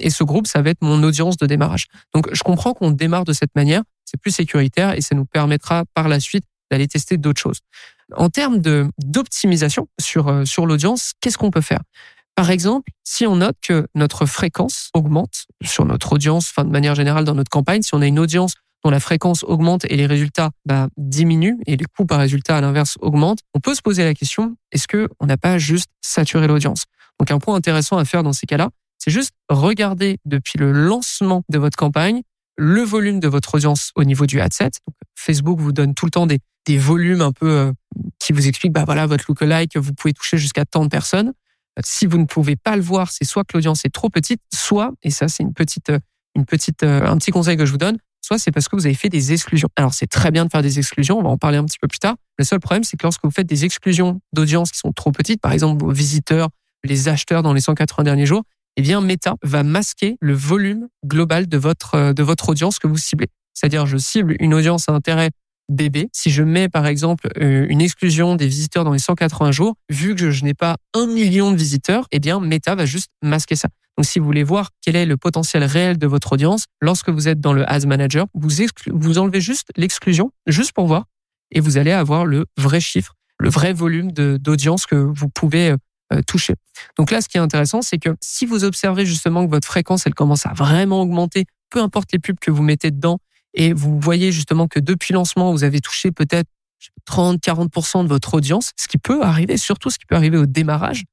Et 0.00 0.10
ce 0.10 0.24
groupe, 0.24 0.46
ça 0.46 0.62
va 0.62 0.70
être 0.70 0.82
mon 0.82 1.02
audience 1.02 1.36
de 1.36 1.46
démarrage. 1.46 1.86
Donc, 2.14 2.32
je 2.32 2.42
comprends 2.42 2.72
qu'on 2.72 2.90
démarre 2.90 3.24
de 3.24 3.32
cette 3.32 3.54
manière. 3.54 3.82
C'est 4.04 4.20
plus 4.20 4.30
sécuritaire 4.30 4.94
et 4.94 5.00
ça 5.00 5.14
nous 5.14 5.24
permettra 5.24 5.84
par 5.94 6.08
la 6.08 6.20
suite 6.20 6.44
d'aller 6.70 6.88
tester 6.88 7.18
d'autres 7.18 7.40
choses. 7.40 7.60
En 8.16 8.28
termes 8.28 8.58
d'optimisation 8.98 9.88
sur 10.00 10.28
euh, 10.28 10.44
sur 10.44 10.66
l'audience, 10.66 11.12
qu'est-ce 11.20 11.38
qu'on 11.38 11.50
peut 11.50 11.60
faire? 11.60 11.80
Par 12.34 12.50
exemple, 12.50 12.90
si 13.04 13.26
on 13.26 13.36
note 13.36 13.56
que 13.60 13.86
notre 13.94 14.26
fréquence 14.26 14.88
augmente 14.94 15.46
sur 15.62 15.84
notre 15.84 16.12
audience, 16.14 16.50
enfin 16.50 16.64
de 16.64 16.70
manière 16.70 16.94
générale 16.94 17.24
dans 17.24 17.34
notre 17.34 17.50
campagne, 17.50 17.82
si 17.82 17.94
on 17.94 18.00
a 18.00 18.06
une 18.06 18.18
audience 18.18 18.54
dont 18.84 18.90
la 18.90 19.00
fréquence 19.00 19.44
augmente 19.44 19.84
et 19.84 19.96
les 19.96 20.06
résultats 20.06 20.50
bah, 20.64 20.88
diminuent 20.96 21.58
et 21.66 21.76
les 21.76 21.84
coûts 21.84 22.06
par 22.06 22.18
résultat 22.18 22.56
à 22.56 22.60
l'inverse 22.60 22.96
augmentent, 23.00 23.40
on 23.54 23.60
peut 23.60 23.74
se 23.74 23.82
poser 23.82 24.04
la 24.04 24.14
question 24.14 24.56
est-ce 24.72 24.88
que 24.88 25.08
on 25.20 25.26
n'a 25.26 25.36
pas 25.36 25.58
juste 25.58 25.90
saturé 26.00 26.46
l'audience? 26.46 26.86
Donc 27.20 27.30
un 27.30 27.38
point 27.38 27.54
intéressant 27.54 27.98
à 27.98 28.04
faire 28.04 28.22
dans 28.22 28.32
ces 28.32 28.46
cas-là, 28.46 28.70
c'est 29.02 29.10
juste 29.10 29.32
regarder 29.48 30.18
depuis 30.24 30.58
le 30.60 30.70
lancement 30.70 31.42
de 31.48 31.58
votre 31.58 31.76
campagne 31.76 32.22
le 32.56 32.82
volume 32.82 33.18
de 33.18 33.26
votre 33.26 33.56
audience 33.56 33.90
au 33.96 34.04
niveau 34.04 34.26
du 34.26 34.40
ad 34.40 34.52
set. 34.52 34.74
Facebook 35.16 35.58
vous 35.58 35.72
donne 35.72 35.94
tout 35.94 36.04
le 36.04 36.12
temps 36.12 36.26
des, 36.26 36.38
des 36.66 36.78
volumes 36.78 37.20
un 37.20 37.32
peu 37.32 37.50
euh, 37.50 37.72
qui 38.20 38.32
vous 38.32 38.46
expliquent, 38.46 38.72
bah 38.72 38.84
voilà, 38.84 39.06
votre 39.06 39.24
lookalike, 39.26 39.76
vous 39.76 39.92
pouvez 39.92 40.12
toucher 40.12 40.38
jusqu'à 40.38 40.64
tant 40.64 40.84
de 40.84 40.88
personnes. 40.88 41.32
Si 41.82 42.06
vous 42.06 42.16
ne 42.18 42.26
pouvez 42.26 42.54
pas 42.54 42.76
le 42.76 42.82
voir, 42.82 43.10
c'est 43.10 43.24
soit 43.24 43.42
que 43.42 43.56
l'audience 43.56 43.84
est 43.84 43.92
trop 43.92 44.08
petite, 44.08 44.40
soit, 44.54 44.92
et 45.02 45.10
ça 45.10 45.26
c'est 45.26 45.42
une 45.42 45.54
petite, 45.54 45.90
euh, 45.90 45.98
une 46.36 46.44
petite, 46.44 46.84
euh, 46.84 47.04
un 47.04 47.16
petit 47.16 47.32
conseil 47.32 47.56
que 47.56 47.66
je 47.66 47.72
vous 47.72 47.78
donne, 47.78 47.96
soit 48.20 48.38
c'est 48.38 48.52
parce 48.52 48.68
que 48.68 48.76
vous 48.76 48.86
avez 48.86 48.94
fait 48.94 49.08
des 49.08 49.32
exclusions. 49.32 49.70
Alors 49.74 49.94
c'est 49.94 50.06
très 50.06 50.30
bien 50.30 50.44
de 50.44 50.50
faire 50.50 50.62
des 50.62 50.78
exclusions, 50.78 51.18
on 51.18 51.22
va 51.22 51.30
en 51.30 51.38
parler 51.38 51.56
un 51.56 51.64
petit 51.64 51.78
peu 51.80 51.88
plus 51.88 51.98
tard. 51.98 52.14
Le 52.38 52.44
seul 52.44 52.60
problème, 52.60 52.84
c'est 52.84 52.96
que 52.96 53.02
lorsque 53.02 53.24
vous 53.24 53.32
faites 53.32 53.48
des 53.48 53.64
exclusions 53.64 54.20
d'audience 54.32 54.70
qui 54.70 54.78
sont 54.78 54.92
trop 54.92 55.10
petites, 55.10 55.40
par 55.40 55.52
exemple 55.52 55.82
vos 55.82 55.92
visiteurs, 55.92 56.50
les 56.84 57.08
acheteurs 57.08 57.42
dans 57.42 57.54
les 57.54 57.60
180 57.60 58.04
derniers 58.04 58.26
jours, 58.26 58.42
eh 58.76 58.82
bien 58.82 59.00
Meta 59.00 59.34
va 59.42 59.62
masquer 59.62 60.16
le 60.20 60.34
volume 60.34 60.88
global 61.04 61.48
de 61.48 61.58
votre 61.58 62.12
de 62.12 62.22
votre 62.22 62.48
audience 62.48 62.78
que 62.78 62.86
vous 62.86 62.96
ciblez. 62.96 63.28
C'est-à-dire 63.54 63.86
je 63.86 63.98
cible 63.98 64.36
une 64.40 64.54
audience 64.54 64.88
à 64.88 64.92
intérêt 64.92 65.30
bébé. 65.68 66.08
Si 66.12 66.30
je 66.30 66.42
mets 66.42 66.68
par 66.68 66.86
exemple 66.86 67.28
euh, 67.40 67.66
une 67.68 67.80
exclusion 67.80 68.36
des 68.36 68.46
visiteurs 68.46 68.84
dans 68.84 68.92
les 68.92 68.98
180 68.98 69.52
jours, 69.52 69.74
vu 69.88 70.14
que 70.14 70.30
je 70.30 70.44
n'ai 70.44 70.54
pas 70.54 70.76
un 70.94 71.06
million 71.06 71.50
de 71.50 71.56
visiteurs, 71.56 72.06
eh 72.12 72.18
bien 72.18 72.40
Meta 72.40 72.74
va 72.74 72.86
juste 72.86 73.10
masquer 73.22 73.56
ça. 73.56 73.68
Donc 73.96 74.06
si 74.06 74.18
vous 74.18 74.24
voulez 74.24 74.42
voir 74.42 74.70
quel 74.80 74.96
est 74.96 75.06
le 75.06 75.16
potentiel 75.16 75.64
réel 75.64 75.98
de 75.98 76.06
votre 76.06 76.32
audience, 76.32 76.64
lorsque 76.80 77.10
vous 77.10 77.28
êtes 77.28 77.40
dans 77.40 77.52
le 77.52 77.68
Ads 77.70 77.86
Manager, 77.86 78.26
vous, 78.34 78.48
vous 78.90 79.18
enlevez 79.18 79.40
juste 79.40 79.68
l'exclusion, 79.76 80.30
juste 80.46 80.72
pour 80.72 80.86
voir, 80.86 81.04
et 81.50 81.60
vous 81.60 81.76
allez 81.76 81.92
avoir 81.92 82.24
le 82.24 82.46
vrai 82.56 82.80
chiffre, 82.80 83.14
le 83.38 83.50
vrai 83.50 83.72
volume 83.72 84.12
d'audience 84.12 84.86
que 84.86 84.96
vous 84.96 85.28
pouvez 85.28 85.70
euh, 85.70 85.72
euh, 85.72 85.76
toucher. 86.20 86.54
Donc 86.98 87.10
là, 87.10 87.20
ce 87.20 87.28
qui 87.28 87.38
est 87.38 87.40
intéressant, 87.40 87.82
c'est 87.82 87.98
que 87.98 88.10
si 88.20 88.44
vous 88.46 88.64
observez 88.64 89.06
justement 89.06 89.46
que 89.46 89.50
votre 89.50 89.66
fréquence, 89.66 90.06
elle 90.06 90.14
commence 90.14 90.46
à 90.46 90.52
vraiment 90.52 91.00
augmenter, 91.00 91.44
peu 91.70 91.80
importe 91.80 92.12
les 92.12 92.18
pubs 92.18 92.38
que 92.38 92.50
vous 92.50 92.62
mettez 92.62 92.90
dedans, 92.90 93.18
et 93.54 93.72
vous 93.72 93.98
voyez 94.00 94.32
justement 94.32 94.66
que 94.66 94.80
depuis 94.80 95.14
lancement, 95.14 95.52
vous 95.52 95.64
avez 95.64 95.80
touché 95.80 96.10
peut-être 96.10 96.48
30-40% 97.08 98.02
de 98.02 98.08
votre 98.08 98.34
audience, 98.34 98.72
ce 98.76 98.88
qui 98.88 98.98
peut 98.98 99.22
arriver, 99.22 99.56
surtout 99.56 99.90
ce 99.90 99.98
qui 99.98 100.06
peut 100.06 100.16
arriver 100.16 100.38
au 100.38 100.46
démarrage, 100.46 101.04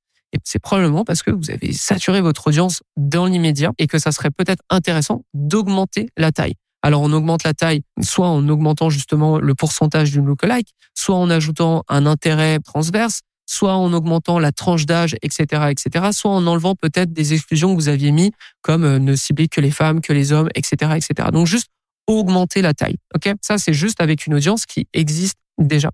c'est 0.43 0.59
probablement 0.59 1.03
parce 1.03 1.23
que 1.23 1.31
vous 1.31 1.49
avez 1.49 1.73
saturé 1.73 2.21
votre 2.21 2.47
audience 2.47 2.81
dans 2.97 3.25
l'immédiat 3.25 3.71
et 3.77 3.87
que 3.87 3.97
ça 3.97 4.11
serait 4.11 4.31
peut-être 4.31 4.63
intéressant 4.69 5.23
d'augmenter 5.33 6.09
la 6.17 6.31
taille. 6.31 6.55
Alors 6.81 7.01
on 7.01 7.11
augmente 7.11 7.43
la 7.43 7.53
taille 7.53 7.81
soit 8.01 8.27
en 8.27 8.47
augmentant 8.47 8.89
justement 8.89 9.39
le 9.39 9.55
pourcentage 9.55 10.11
du 10.11 10.21
lookalike, 10.21 10.73
soit 10.93 11.15
en 11.15 11.29
ajoutant 11.29 11.83
un 11.89 12.05
intérêt 12.05 12.59
transverse, 12.59 13.21
soit 13.49 13.73
en 13.73 13.91
augmentant 13.93 14.37
la 14.37 14.51
tranche 14.51 14.85
d'âge, 14.85 15.15
etc., 15.23 15.71
etc., 15.71 16.09
soit 16.11 16.29
en 16.29 16.45
enlevant 16.45 16.75
peut-être 16.75 17.11
des 17.11 17.33
exclusions 17.33 17.75
que 17.75 17.81
vous 17.81 17.89
aviez 17.89 18.11
mis, 18.11 18.31
comme 18.61 18.83
euh, 18.83 18.99
ne 18.99 19.15
cibler 19.15 19.47
que 19.47 19.59
les 19.59 19.71
femmes, 19.71 20.01
que 20.01 20.13
les 20.13 20.31
hommes, 20.31 20.49
etc., 20.53 20.91
etc. 20.95 21.29
Donc 21.33 21.47
juste 21.47 21.69
augmenter 22.05 22.61
la 22.61 22.75
taille. 22.75 22.97
Ok, 23.15 23.33
ça 23.41 23.57
c'est 23.57 23.73
juste 23.73 24.01
avec 24.01 24.27
une 24.27 24.35
audience 24.35 24.67
qui 24.67 24.87
existe 24.93 25.39
déjà. 25.57 25.89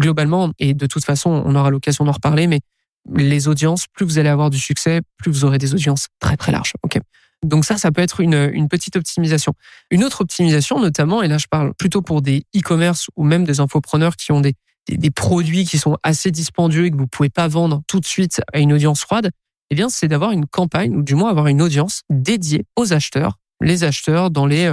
Globalement, 0.00 0.50
et 0.58 0.74
de 0.74 0.86
toute 0.86 1.04
façon, 1.04 1.30
on 1.46 1.54
aura 1.54 1.70
l'occasion 1.70 2.04
d'en 2.04 2.12
reparler, 2.12 2.48
mais 2.48 2.60
les 3.14 3.46
audiences, 3.46 3.86
plus 3.86 4.04
vous 4.04 4.18
allez 4.18 4.28
avoir 4.28 4.50
du 4.50 4.58
succès, 4.58 5.02
plus 5.18 5.30
vous 5.30 5.44
aurez 5.44 5.58
des 5.58 5.74
audiences 5.74 6.08
très 6.18 6.36
très 6.36 6.50
larges. 6.50 6.72
Ok? 6.82 6.98
Donc 7.44 7.64
ça, 7.64 7.76
ça 7.76 7.92
peut 7.92 8.02
être 8.02 8.20
une, 8.20 8.50
une 8.52 8.68
petite 8.68 8.96
optimisation. 8.96 9.54
Une 9.90 10.02
autre 10.02 10.20
optimisation, 10.20 10.80
notamment, 10.80 11.22
et 11.22 11.28
là 11.28 11.38
je 11.38 11.46
parle 11.48 11.74
plutôt 11.74 12.02
pour 12.02 12.22
des 12.22 12.44
e-commerce 12.56 13.06
ou 13.14 13.24
même 13.24 13.44
des 13.44 13.60
infopreneurs 13.60 14.16
qui 14.16 14.32
ont 14.32 14.40
des, 14.40 14.54
des, 14.88 14.96
des, 14.96 15.10
produits 15.10 15.64
qui 15.64 15.78
sont 15.78 15.96
assez 16.02 16.30
dispendieux 16.30 16.86
et 16.86 16.90
que 16.90 16.96
vous 16.96 17.06
pouvez 17.06 17.30
pas 17.30 17.48
vendre 17.48 17.82
tout 17.86 18.00
de 18.00 18.06
suite 18.06 18.40
à 18.52 18.58
une 18.58 18.72
audience 18.72 19.00
froide, 19.00 19.30
eh 19.70 19.74
bien, 19.74 19.88
c'est 19.88 20.08
d'avoir 20.08 20.32
une 20.32 20.46
campagne 20.46 20.94
ou 20.94 21.02
du 21.02 21.14
moins 21.14 21.30
avoir 21.30 21.46
une 21.46 21.62
audience 21.62 22.02
dédiée 22.10 22.66
aux 22.76 22.92
acheteurs, 22.92 23.38
les 23.62 23.84
acheteurs 23.84 24.30
dans 24.30 24.44
les 24.44 24.70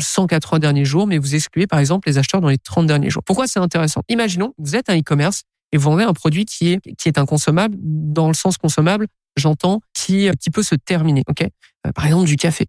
180 0.00 0.56
euh, 0.56 0.60
derniers 0.60 0.84
jours, 0.84 1.06
mais 1.06 1.16
vous 1.16 1.34
excluez 1.34 1.66
par 1.66 1.78
exemple 1.78 2.08
les 2.08 2.18
acheteurs 2.18 2.40
dans 2.42 2.48
les 2.48 2.58
30 2.58 2.86
derniers 2.86 3.08
jours. 3.08 3.22
Pourquoi 3.24 3.46
c'est 3.46 3.60
intéressant? 3.60 4.02
Imaginons, 4.08 4.52
vous 4.58 4.76
êtes 4.76 4.90
un 4.90 4.98
e-commerce 4.98 5.42
et 5.72 5.78
vous 5.78 5.84
vendez 5.84 6.04
un 6.04 6.12
produit 6.12 6.44
qui 6.44 6.72
est 6.72 6.80
qui 6.96 7.08
est 7.08 7.18
inconsommable 7.18 7.76
dans 7.80 8.28
le 8.28 8.34
sens 8.34 8.58
consommable, 8.58 9.06
j'entends 9.36 9.80
qui 9.94 10.28
qui 10.38 10.50
peut 10.50 10.62
se 10.62 10.74
terminer. 10.74 11.22
Ok, 11.28 11.42
euh, 11.42 11.92
par 11.92 12.04
exemple 12.04 12.26
du 12.26 12.36
café. 12.36 12.66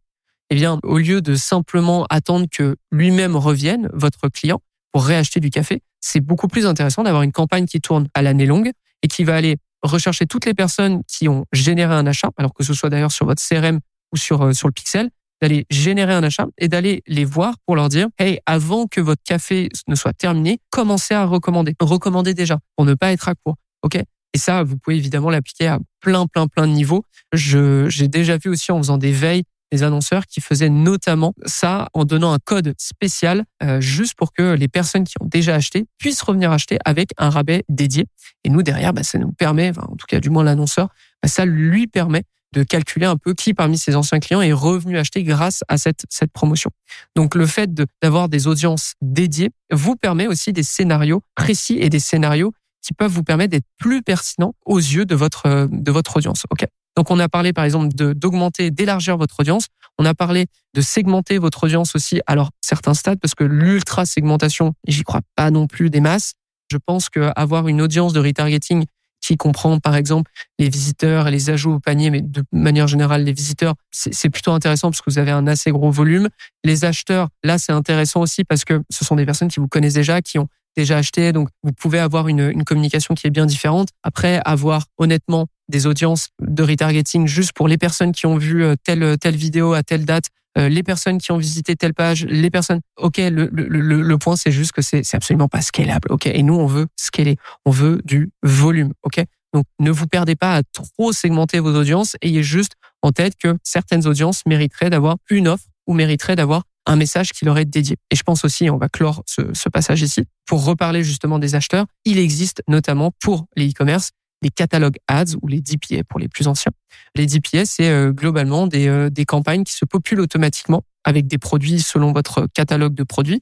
Eh 0.50 0.56
bien, 0.56 0.80
au 0.84 0.98
lieu 0.98 1.22
de 1.22 1.36
simplement 1.36 2.06
attendre 2.10 2.48
que 2.50 2.78
lui-même 2.92 3.36
revienne, 3.36 3.90
votre 3.92 4.30
client, 4.30 4.62
pour 4.94 5.04
réacheter 5.04 5.42
du 5.42 5.50
café, 5.50 5.82
c'est 6.00 6.20
beaucoup 6.20 6.48
plus 6.48 6.66
intéressant 6.66 7.04
d'avoir 7.04 7.24
une 7.24 7.32
campagne 7.32 7.66
qui 7.66 7.82
tourne 7.82 8.08
à 8.14 8.22
l'année 8.22 8.46
longue 8.46 8.72
et 9.02 9.08
qui 9.08 9.24
va 9.24 9.36
aller 9.36 9.58
rechercher 9.84 10.26
toutes 10.26 10.46
les 10.46 10.54
personnes 10.54 11.02
qui 11.08 11.28
ont 11.28 11.46
généré 11.54 11.94
un 11.94 12.06
achat, 12.08 12.30
alors 12.38 12.54
que 12.54 12.64
ce 12.64 12.74
soit 12.74 12.90
d'ailleurs 12.90 13.12
sur 13.12 13.26
votre 13.26 13.42
CRM 13.42 13.80
ou 14.12 14.18
sur, 14.18 14.42
euh, 14.42 14.54
sur 14.54 14.68
le 14.68 14.74
pixel, 14.74 15.10
d'aller 15.42 15.66
générer 15.70 16.14
un 16.14 16.24
achat 16.24 16.48
et 16.58 16.68
d'aller 16.68 17.04
les 17.08 17.26
voir 17.26 17.56
pour 17.66 17.76
leur 17.76 17.90
dire, 17.90 18.08
hey, 18.18 18.40
avant 18.46 18.88
que 18.88 19.02
votre 19.02 19.22
café 19.24 19.70
ne 19.88 19.96
soit 19.96 20.14
terminé, 20.14 20.60
commencez 20.72 21.14
à 21.14 21.26
recommander. 21.26 21.76
Recommandez 21.80 22.34
déjà 22.34 22.58
pour 22.76 22.86
ne 22.86 22.96
pas 22.96 23.12
être 23.12 23.30
à 23.30 23.36
court. 23.36 23.56
OK? 23.84 23.96
Et 24.34 24.38
ça, 24.38 24.64
vous 24.64 24.78
pouvez 24.78 24.98
évidemment 24.98 25.30
l'appliquer 25.30 25.68
à 25.68 25.80
plein, 26.00 26.26
plein, 26.28 26.48
plein 26.48 26.68
de 26.68 26.74
niveaux. 26.74 27.04
Je, 27.34 27.88
j'ai 27.90 28.08
déjà 28.08 28.38
vu 28.38 28.50
aussi 28.50 28.72
en 28.72 28.78
faisant 28.78 28.98
des 28.98 29.12
veilles 29.12 29.44
des 29.72 29.84
annonceurs 29.84 30.26
qui 30.26 30.42
faisaient 30.42 30.70
notamment 30.70 31.34
ça 31.46 31.90
en 31.94 32.06
donnant 32.06 32.34
un 32.34 32.40
code 32.40 32.74
spécial 32.78 33.46
euh, 33.64 33.82
juste 33.82 34.16
pour 34.16 34.34
que 34.34 34.54
les 34.54 34.68
personnes 34.68 35.04
qui 35.04 35.16
ont 35.20 35.26
déjà 35.26 35.56
acheté 35.56 35.86
puissent 35.98 36.22
revenir 36.22 36.52
acheter 36.52 36.78
avec 36.86 37.12
un 37.18 37.30
rabais 37.30 37.64
dédié. 37.70 38.06
Et 38.44 38.50
nous 38.50 38.64
derrière, 38.64 38.94
bah, 38.94 39.04
ça 39.04 39.18
nous 39.18 39.32
permet, 39.32 39.70
enfin, 39.70 39.88
en 39.90 39.96
tout 39.96 40.08
cas 40.08 40.20
du 40.20 40.30
moins 40.30 40.44
l'annonceur, 40.44 40.90
bah, 41.22 41.30
ça 41.30 41.46
lui 41.46 41.88
permet 41.88 42.24
de 42.54 42.64
calculer 42.64 43.06
un 43.06 43.18
peu 43.18 43.34
qui 43.34 43.54
parmi 43.54 43.78
ses 43.78 43.96
anciens 43.96 44.20
clients 44.20 44.42
est 44.42 44.54
revenu 44.54 44.98
acheter 44.98 45.24
grâce 45.24 45.64
à 45.68 45.78
cette, 45.78 46.06
cette 46.10 46.32
promotion. 46.32 46.72
Donc 47.16 47.36
le 47.36 47.46
fait 47.46 47.74
d'avoir 48.02 48.30
des 48.30 48.48
audiences 48.48 48.94
dédiées 49.02 49.50
vous 49.72 49.96
permet 49.96 50.28
aussi 50.28 50.54
des 50.54 50.64
scénarios 50.64 51.22
précis 51.36 51.78
et 51.80 51.90
des 51.90 52.00
scénarios 52.00 52.54
qui 52.82 52.94
peuvent 52.94 53.12
vous 53.12 53.24
permettre 53.24 53.52
d'être 53.52 53.68
plus 53.78 54.02
pertinents 54.02 54.56
aux 54.66 54.78
yeux 54.78 55.06
de 55.06 55.16
votre 55.16 55.68
de 55.70 55.92
votre 55.92 56.18
audience. 56.18 56.44
Ok. 56.50 56.66
Donc 56.98 57.12
on 57.12 57.20
a 57.20 57.30
parlé 57.30 57.54
par 57.54 57.64
exemple 57.64 57.90
d'augmenter, 57.94 58.72
d'élargir 58.72 59.18
votre 59.18 59.40
audience. 59.40 59.68
On 60.00 60.06
a 60.06 60.16
parlé 60.16 60.48
de 60.74 60.82
segmenter 60.82 61.38
votre 61.38 61.64
audience 61.64 61.96
aussi. 61.96 62.20
Alors 62.26 62.50
certains 62.60 62.96
stades 62.96 63.20
parce 63.20 63.36
que 63.36 63.44
l'ultra 63.44 64.06
segmentation, 64.06 64.74
j'y 64.88 65.04
crois 65.04 65.22
pas 65.36 65.52
non 65.52 65.68
plus 65.68 65.92
des 65.92 66.02
masses. 66.02 66.34
Je 66.72 66.78
pense 66.84 67.10
qu'avoir 67.10 67.68
une 67.68 67.82
audience 67.82 68.14
de 68.14 68.20
retargeting 68.20 68.86
qui 69.22 69.38
comprend 69.38 69.80
par 69.80 69.96
exemple 69.96 70.32
les 70.58 70.70
visiteurs 70.70 71.28
et 71.28 71.32
les 71.32 71.52
ajouts 71.52 71.74
au 71.74 71.80
panier, 71.80 72.10
mais 72.10 72.22
de 72.22 72.44
manière 72.52 72.88
générale 72.88 73.24
les 73.24 73.34
visiteurs, 73.34 73.76
c'est 73.92 74.30
plutôt 74.30 74.52
intéressant 74.52 74.90
parce 74.90 75.02
que 75.02 75.10
vous 75.10 75.20
avez 75.20 75.32
un 75.32 75.46
assez 75.46 75.70
gros 75.70 75.92
volume. 75.92 76.30
Les 76.64 76.84
acheteurs, 76.84 77.30
là 77.44 77.60
c'est 77.60 77.72
intéressant 77.72 78.22
aussi 78.22 78.44
parce 78.44 78.66
que 78.66 78.82
ce 78.90 79.06
sont 79.06 79.16
des 79.16 79.26
personnes 79.26 79.50
qui 79.50 79.60
vous 79.60 79.68
connaissent 79.68 79.94
déjà, 79.94 80.22
qui 80.22 80.40
ont 80.40 80.48
déjà 80.78 80.98
acheté, 80.98 81.34
donc 81.34 81.50
vous 81.64 81.74
pouvez 81.74 82.00
avoir 82.00 82.28
une, 82.28 82.64
communication 82.64 83.16
qui 83.16 83.28
est 83.28 83.32
bien 83.32 83.46
différente. 83.46 83.90
Après, 84.04 84.40
avoir 84.46 84.86
honnêtement 84.98 85.48
des 85.68 85.88
audiences 85.88 86.30
de 86.42 86.64
retargeting 86.64 87.28
juste 87.28 87.52
pour 87.54 87.68
les 87.68 87.78
personnes 87.78 88.12
qui 88.14 88.26
ont 88.26 88.38
vu 88.38 88.64
euh, 88.64 88.76
telle 88.84 89.18
telle 89.20 89.36
vidéo 89.36 89.74
à 89.74 89.84
telle 89.84 90.06
date, 90.06 90.26
euh, 90.58 90.70
les 90.70 90.84
personnes 90.84 91.18
qui 91.18 91.32
ont 91.32 91.38
visité 91.38 91.76
telle 91.76 91.94
page, 91.94 92.26
les 92.26 92.50
personnes. 92.50 92.82
Ok, 92.98 93.18
le, 93.18 93.50
le, 93.52 93.68
le, 93.68 94.02
le 94.02 94.18
point 94.18 94.36
c'est 94.36 94.52
juste 94.52 94.72
que 94.72 94.82
c'est 94.82 95.04
c'est 95.04 95.18
absolument 95.18 95.48
pas 95.48 95.62
scalable. 95.62 96.08
Ok, 96.12 96.28
et 96.28 96.44
nous 96.44 96.56
on 96.56 96.68
veut 96.68 96.88
scaler, 96.96 97.38
on 97.66 97.72
veut 97.72 98.02
du 98.06 98.30
volume. 98.44 98.94
Ok, 99.04 99.22
donc 99.54 99.66
ne 99.80 99.92
vous 99.92 100.08
perdez 100.08 100.36
pas 100.36 100.58
à 100.58 100.62
trop 100.74 101.12
segmenter 101.12 101.60
vos 101.60 101.76
audiences. 101.76 102.16
Ayez 102.22 102.44
juste 102.44 102.74
en 103.02 103.12
tête 103.12 103.34
que 103.38 103.58
certaines 103.64 104.08
audiences 104.08 104.42
mériteraient 104.46 104.90
d'avoir 104.90 105.18
une 105.30 105.48
offre 105.48 105.66
ou 105.88 105.94
mériteraient 105.94 106.36
d'avoir 106.36 106.64
un 106.88 106.96
message 106.96 107.32
qui 107.32 107.46
leur 107.46 107.58
est 107.58 107.66
dédié. 107.66 107.98
Et 108.10 108.16
je 108.16 108.24
pense 108.24 108.44
aussi, 108.44 108.70
on 108.70 108.78
va 108.78 108.90
clore 108.90 109.22
ce, 109.28 109.42
ce 109.54 109.70
passage 109.70 110.02
ici, 110.02 110.24
pour 110.46 110.66
reparler 110.66 111.04
justement 111.04 111.38
des 111.38 111.54
acheteurs, 111.54 111.86
il 112.06 112.18
existe 112.18 112.64
notamment 112.68 113.12
pour 113.20 113.46
les 113.56 113.70
e-commerce 113.70 114.12
les 114.42 114.50
catalogues 114.50 114.98
ads 115.08 115.36
ou 115.42 115.48
les 115.48 115.62
DPA 115.62 116.04
pour 116.08 116.20
les 116.20 116.28
plus 116.28 116.48
anciens. 116.48 116.72
Les 117.16 117.26
DPA, 117.26 117.66
c'est 117.66 117.90
euh, 117.90 118.12
globalement 118.12 118.68
des, 118.68 118.88
euh, 118.88 119.10
des 119.10 119.26
campagnes 119.26 119.64
qui 119.64 119.74
se 119.74 119.86
populent 119.86 120.20
automatiquement 120.20 120.84
avec 121.04 121.28
des 121.28 121.38
produits 121.38 121.82
selon 121.82 122.12
votre 122.12 122.48
catalogue 122.54 122.94
de 122.94 123.04
produits. 123.04 123.42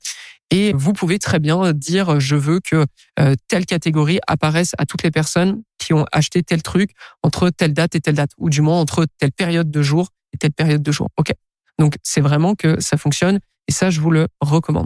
Et 0.51 0.73
vous 0.73 0.93
pouvez 0.93 1.17
très 1.17 1.39
bien 1.39 1.73
dire, 1.73 2.19
je 2.19 2.35
veux 2.35 2.59
que 2.59 2.85
euh, 3.19 3.35
telle 3.47 3.65
catégorie 3.65 4.19
apparaisse 4.27 4.73
à 4.77 4.85
toutes 4.85 5.03
les 5.03 5.11
personnes 5.11 5.63
qui 5.79 5.93
ont 5.93 6.05
acheté 6.11 6.43
tel 6.43 6.61
truc 6.61 6.91
entre 7.23 7.49
telle 7.49 7.73
date 7.73 7.95
et 7.95 7.99
telle 7.99 8.15
date, 8.15 8.31
ou 8.37 8.49
du 8.49 8.61
moins 8.61 8.79
entre 8.79 9.05
telle 9.17 9.31
période 9.31 9.71
de 9.71 9.81
jour 9.81 10.09
et 10.33 10.37
telle 10.37 10.53
période 10.53 10.83
de 10.83 10.91
jour. 10.91 11.09
OK. 11.17 11.33
Donc, 11.79 11.95
c'est 12.03 12.21
vraiment 12.21 12.55
que 12.55 12.79
ça 12.79 12.97
fonctionne 12.97 13.39
et 13.67 13.71
ça, 13.71 13.89
je 13.89 13.99
vous 14.01 14.11
le 14.11 14.27
recommande. 14.41 14.85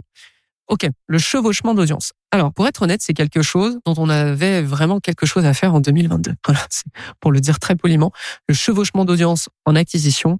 OK, 0.68 0.88
le 1.08 1.18
chevauchement 1.18 1.74
d'audience. 1.74 2.12
Alors, 2.30 2.52
pour 2.52 2.66
être 2.66 2.82
honnête, 2.82 3.02
c'est 3.02 3.12
quelque 3.12 3.42
chose 3.42 3.78
dont 3.84 3.94
on 3.96 4.08
avait 4.08 4.62
vraiment 4.62 5.00
quelque 5.00 5.26
chose 5.26 5.44
à 5.44 5.52
faire 5.52 5.74
en 5.74 5.80
2022. 5.80 6.32
Voilà, 6.46 6.66
pour 7.18 7.32
le 7.32 7.40
dire 7.40 7.58
très 7.58 7.74
poliment. 7.74 8.12
Le 8.48 8.54
chevauchement 8.54 9.04
d'audience 9.04 9.48
en 9.66 9.74
acquisition, 9.74 10.38